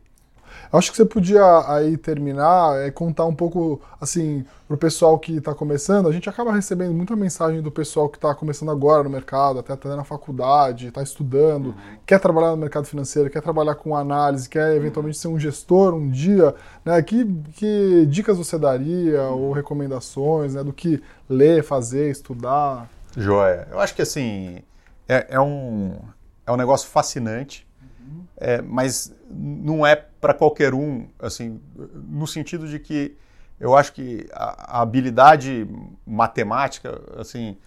Acho 0.71 0.91
que 0.91 0.97
você 0.97 1.05
podia 1.05 1.43
aí 1.67 1.97
terminar 1.97 2.79
é, 2.79 2.91
contar 2.91 3.25
um 3.25 3.33
pouco, 3.33 3.81
assim, 3.99 4.45
para 4.67 4.75
o 4.75 4.77
pessoal 4.77 5.17
que 5.19 5.37
está 5.37 5.53
começando. 5.53 6.07
A 6.07 6.11
gente 6.11 6.29
acaba 6.29 6.53
recebendo 6.53 6.93
muita 6.93 7.15
mensagem 7.15 7.61
do 7.61 7.71
pessoal 7.71 8.09
que 8.09 8.17
está 8.17 8.33
começando 8.33 8.71
agora 8.71 9.03
no 9.03 9.09
mercado, 9.09 9.59
até 9.59 9.73
até 9.73 9.89
na 9.89 10.03
faculdade, 10.03 10.87
está 10.87 11.01
estudando, 11.01 11.67
uhum. 11.67 11.97
quer 12.05 12.19
trabalhar 12.19 12.51
no 12.51 12.57
mercado 12.57 12.85
financeiro, 12.85 13.29
quer 13.29 13.41
trabalhar 13.41 13.75
com 13.75 13.95
análise, 13.95 14.49
quer 14.49 14.75
eventualmente 14.75 15.17
ser 15.17 15.27
um 15.27 15.39
gestor 15.39 15.93
um 15.93 16.09
dia. 16.09 16.55
Né? 16.83 17.01
Que, 17.01 17.25
que 17.53 18.05
dicas 18.07 18.37
você 18.37 18.57
daria 18.57 19.23
ou 19.23 19.51
recomendações 19.51 20.53
né? 20.55 20.63
do 20.63 20.73
que 20.73 21.01
ler, 21.29 21.63
fazer, 21.63 22.09
estudar? 22.11 22.89
Joia. 23.15 23.67
Eu 23.71 23.79
acho 23.79 23.95
que 23.95 24.01
assim 24.01 24.61
é, 25.07 25.27
é, 25.29 25.39
um, 25.39 25.99
é 26.45 26.51
um 26.51 26.57
negócio 26.57 26.89
fascinante, 26.89 27.67
uhum. 27.81 28.25
é, 28.37 28.61
mas 28.61 29.13
não 29.29 29.85
é 29.85 29.95
para 29.95 30.33
qualquer 30.33 30.73
um, 30.73 31.07
assim, 31.19 31.59
no 31.75 32.25
sentido 32.25 32.67
de 32.67 32.79
que 32.79 33.17
eu 33.59 33.75
acho 33.75 33.93
que 33.93 34.27
a, 34.33 34.77
a 34.77 34.81
habilidade 34.81 35.67
matemática, 36.05 37.01
assim, 37.17 37.57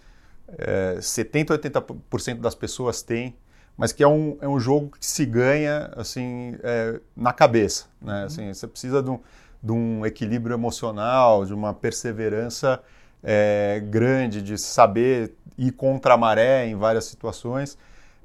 é, 0.57 0.99
70, 1.01 1.57
80% 1.57 2.39
das 2.39 2.55
pessoas 2.55 3.01
têm, 3.01 3.35
mas 3.77 3.91
que 3.91 4.03
é 4.03 4.07
um, 4.07 4.37
é 4.41 4.47
um 4.47 4.59
jogo 4.59 4.91
que 4.99 5.05
se 5.05 5.25
ganha, 5.25 5.89
assim, 5.95 6.57
é, 6.61 6.99
na 7.15 7.31
cabeça, 7.31 7.85
né? 8.01 8.19
Uhum. 8.19 8.25
Assim, 8.25 8.53
você 8.53 8.67
precisa 8.67 9.01
de 9.01 9.09
um, 9.09 9.19
de 9.63 9.71
um 9.71 10.05
equilíbrio 10.05 10.53
emocional, 10.53 11.45
de 11.45 11.53
uma 11.53 11.73
perseverança 11.73 12.81
é, 13.23 13.81
grande, 13.85 14.41
de 14.41 14.57
saber 14.57 15.33
ir 15.57 15.71
contra 15.71 16.13
a 16.13 16.17
maré 16.17 16.67
em 16.67 16.75
várias 16.75 17.05
situações. 17.05 17.77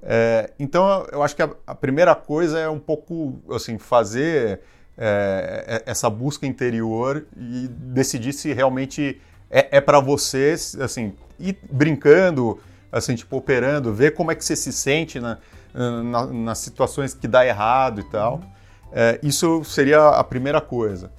É, 0.02 0.50
então, 0.58 1.06
eu 1.10 1.22
acho 1.22 1.34
que 1.34 1.42
a, 1.42 1.50
a, 1.66 1.74
primeira 1.74 2.14
coisa 2.14 2.58
é 2.58 2.68
um 2.68 2.78
pouco 2.78 3.40
assim 3.50 3.78
fazer 3.78 4.60
é, 4.98 5.82
é 5.86 5.90
essa 5.90 6.10
busca 6.10 6.46
interior 6.46 7.26
e 7.36 7.68
decidir 7.68 8.32
se 8.34 8.52
realmente 8.52 9.20
é, 9.50 9.78
é 9.78 9.80
para 9.80 10.00
você, 10.00 10.54
assim, 10.80 11.14
ir 11.38 11.58
brincando, 11.70 12.60
assim, 12.92 13.14
tipo, 13.14 13.36
operando, 13.36 13.92
ver 13.94 14.14
como 14.14 14.30
é 14.30 14.34
que 14.34 14.44
você 14.44 14.54
se 14.54 14.72
sente 14.72 15.18
na, 15.18 15.38
na, 15.72 16.26
nas 16.26 16.58
situações 16.58 17.14
que 17.14 17.26
dá 17.26 17.46
errado 17.46 18.00
e 18.00 18.04
tal. 18.04 18.42
É, 18.92 19.18
isso 19.22 19.64
seria 19.64 20.08
a 20.08 20.22
primeira 20.22 20.60
coisa. 20.60 21.10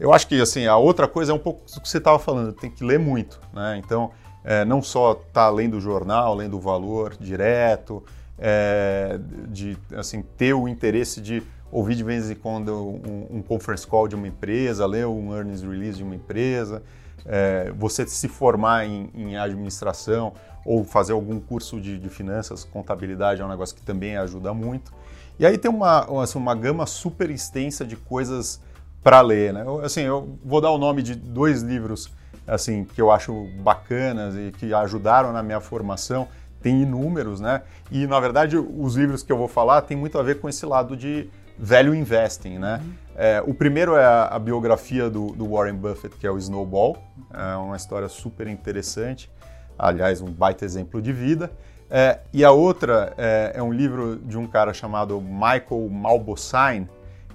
Eu 0.00 0.12
acho 0.12 0.26
que 0.28 0.40
assim 0.40 0.66
a 0.66 0.76
outra 0.76 1.08
coisa 1.08 1.32
é 1.32 1.34
um 1.34 1.38
pouco 1.38 1.62
do 1.72 1.80
que 1.80 1.88
você 1.88 1.98
estava 1.98 2.18
falando, 2.18 2.52
tem 2.52 2.70
que 2.70 2.84
ler 2.84 2.98
muito, 2.98 3.40
né? 3.52 3.80
Então 3.84 4.10
é, 4.44 4.64
não 4.64 4.80
só 4.80 5.14
tá 5.14 5.48
lendo 5.50 5.76
o 5.76 5.80
jornal, 5.80 6.34
lendo 6.34 6.56
o 6.56 6.60
valor 6.60 7.16
direto, 7.18 8.02
é, 8.38 9.18
de 9.48 9.76
assim 9.96 10.22
ter 10.22 10.54
o 10.54 10.68
interesse 10.68 11.20
de 11.20 11.42
ouvir 11.70 11.96
de 11.96 12.04
vez 12.04 12.30
em 12.30 12.34
quando 12.34 12.72
um, 12.72 13.38
um, 13.38 13.42
conference 13.42 13.86
call 13.86 14.08
de 14.08 14.14
uma 14.14 14.26
empresa, 14.26 14.86
ler 14.86 15.06
um 15.06 15.34
earnings 15.34 15.62
release 15.62 15.98
de 15.98 16.04
uma 16.04 16.14
empresa, 16.14 16.82
é, 17.26 17.70
você 17.76 18.06
se 18.06 18.28
formar 18.28 18.86
em, 18.86 19.10
em, 19.14 19.36
administração 19.36 20.32
ou 20.64 20.84
fazer 20.84 21.12
algum 21.12 21.38
curso 21.40 21.80
de, 21.80 21.98
de, 21.98 22.08
finanças, 22.08 22.64
contabilidade 22.64 23.42
é 23.42 23.44
um 23.44 23.48
negócio 23.48 23.74
que 23.74 23.82
também 23.82 24.16
ajuda 24.16 24.54
muito. 24.54 24.92
E 25.38 25.44
aí 25.44 25.58
tem 25.58 25.70
uma, 25.70 26.22
assim, 26.22 26.38
uma 26.38 26.54
gama 26.54 26.86
super 26.86 27.30
extensa 27.30 27.84
de 27.84 27.96
coisas 27.96 28.60
para 29.02 29.20
ler, 29.20 29.52
né? 29.52 29.62
Eu, 29.64 29.80
assim, 29.84 30.02
eu 30.02 30.38
vou 30.44 30.60
dar 30.60 30.70
o 30.70 30.78
nome 30.78 31.02
de 31.02 31.14
dois 31.14 31.62
livros 31.62 32.10
assim 32.46 32.84
que 32.84 33.00
eu 33.00 33.10
acho 33.10 33.46
bacanas 33.60 34.34
e 34.34 34.50
que 34.52 34.72
ajudaram 34.72 35.32
na 35.32 35.42
minha 35.42 35.60
formação. 35.60 36.26
Tem 36.60 36.82
inúmeros, 36.82 37.40
né? 37.40 37.62
E 37.90 38.06
na 38.06 38.18
verdade 38.18 38.56
os 38.56 38.96
livros 38.96 39.22
que 39.22 39.30
eu 39.30 39.36
vou 39.36 39.48
falar 39.48 39.82
tem 39.82 39.96
muito 39.96 40.18
a 40.18 40.22
ver 40.22 40.40
com 40.40 40.48
esse 40.48 40.66
lado 40.66 40.96
de 40.96 41.30
value 41.58 41.94
investing, 41.94 42.58
né? 42.58 42.80
Uhum. 42.82 42.92
É, 43.16 43.42
o 43.44 43.52
primeiro 43.52 43.96
é 43.96 44.04
a, 44.04 44.26
a 44.26 44.38
biografia 44.38 45.10
do, 45.10 45.32
do, 45.32 45.48
Warren 45.48 45.74
Buffett, 45.74 46.16
que 46.16 46.26
é 46.26 46.30
o 46.30 46.38
Snowball. 46.38 46.96
É 47.32 47.56
uma 47.56 47.76
história 47.76 48.08
super 48.08 48.46
interessante. 48.46 49.30
Aliás, 49.78 50.20
um 50.20 50.30
baita 50.30 50.64
exemplo 50.64 51.02
de 51.02 51.12
vida. 51.12 51.50
É, 51.90 52.20
e 52.32 52.44
a 52.44 52.50
outra 52.50 53.14
é, 53.16 53.52
é, 53.56 53.62
um 53.62 53.72
livro 53.72 54.16
de 54.16 54.36
um 54.36 54.46
cara 54.46 54.72
chamado 54.72 55.20
Michael 55.20 55.88
Malbosine, 55.90 56.88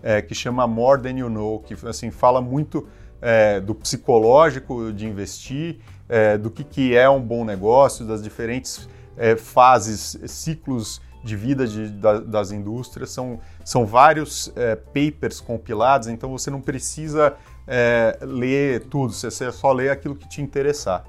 é, 0.04 0.22
que 0.22 0.36
chama 0.36 0.68
More 0.68 1.02
Than 1.02 1.18
You 1.18 1.30
Know, 1.30 1.60
que 1.62 1.74
assim, 1.88 2.12
fala 2.12 2.42
muito 2.42 2.88
é, 3.22 3.62
do 3.62 3.74
psicológico 3.74 4.92
de 4.92 5.08
investir, 5.08 5.80
é, 6.10 6.38
do 6.38 6.52
que, 6.52 6.64
que 6.64 6.96
é 6.96 7.10
um 7.10 7.22
bom 7.22 7.46
negócio, 7.46 8.06
das 8.06 8.22
diferentes 8.22 8.88
é, 9.18 9.38
fases, 9.38 10.20
ciclos 10.28 11.02
de 11.24 11.38
vida 11.38 11.66
de, 11.66 11.88
da, 11.88 12.20
das 12.20 12.52
indústrias. 12.52 13.12
São, 13.12 13.40
são 13.64 13.86
vários 13.86 14.52
é, 14.58 14.76
papers 14.76 15.40
compilados, 15.40 16.10
então 16.10 16.30
você 16.30 16.52
não 16.52 16.60
precisa 16.60 17.36
é, 17.66 18.20
ler 18.22 18.82
tudo, 18.88 19.14
você 19.14 19.52
só 19.52 19.72
lê 19.72 19.90
aquilo 19.90 20.16
que 20.16 20.28
te 20.28 20.42
interessar. 20.42 21.06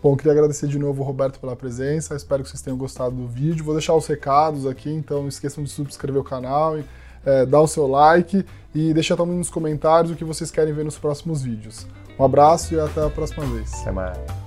Bom, 0.00 0.16
queria 0.16 0.32
agradecer 0.32 0.66
de 0.66 0.78
novo, 0.78 1.02
Roberto, 1.04 1.38
pela 1.38 1.54
presença. 1.54 2.16
Espero 2.16 2.42
que 2.42 2.50
vocês 2.50 2.60
tenham 2.60 2.76
gostado 2.76 3.14
do 3.14 3.28
vídeo. 3.28 3.64
Vou 3.64 3.74
deixar 3.74 3.94
os 3.94 4.04
recados 4.04 4.66
aqui, 4.66 4.90
então 4.90 5.22
não 5.22 5.28
esqueçam 5.28 5.62
de 5.62 5.70
subscrever 5.70 6.20
o 6.20 6.24
canal 6.24 6.76
e 6.76 6.84
é, 7.24 7.46
dá 7.46 7.60
o 7.60 7.66
seu 7.66 7.86
like 7.86 8.44
e 8.74 8.92
deixa 8.94 9.16
também 9.16 9.36
nos 9.36 9.50
comentários 9.50 10.12
o 10.12 10.16
que 10.16 10.24
vocês 10.24 10.50
querem 10.50 10.72
ver 10.72 10.84
nos 10.84 10.98
próximos 10.98 11.42
vídeos. 11.42 11.86
Um 12.18 12.24
abraço 12.24 12.74
e 12.74 12.80
até 12.80 13.04
a 13.04 13.10
próxima 13.10 13.44
vez. 13.46 13.72
Até 13.80 13.92
mais. 13.92 14.41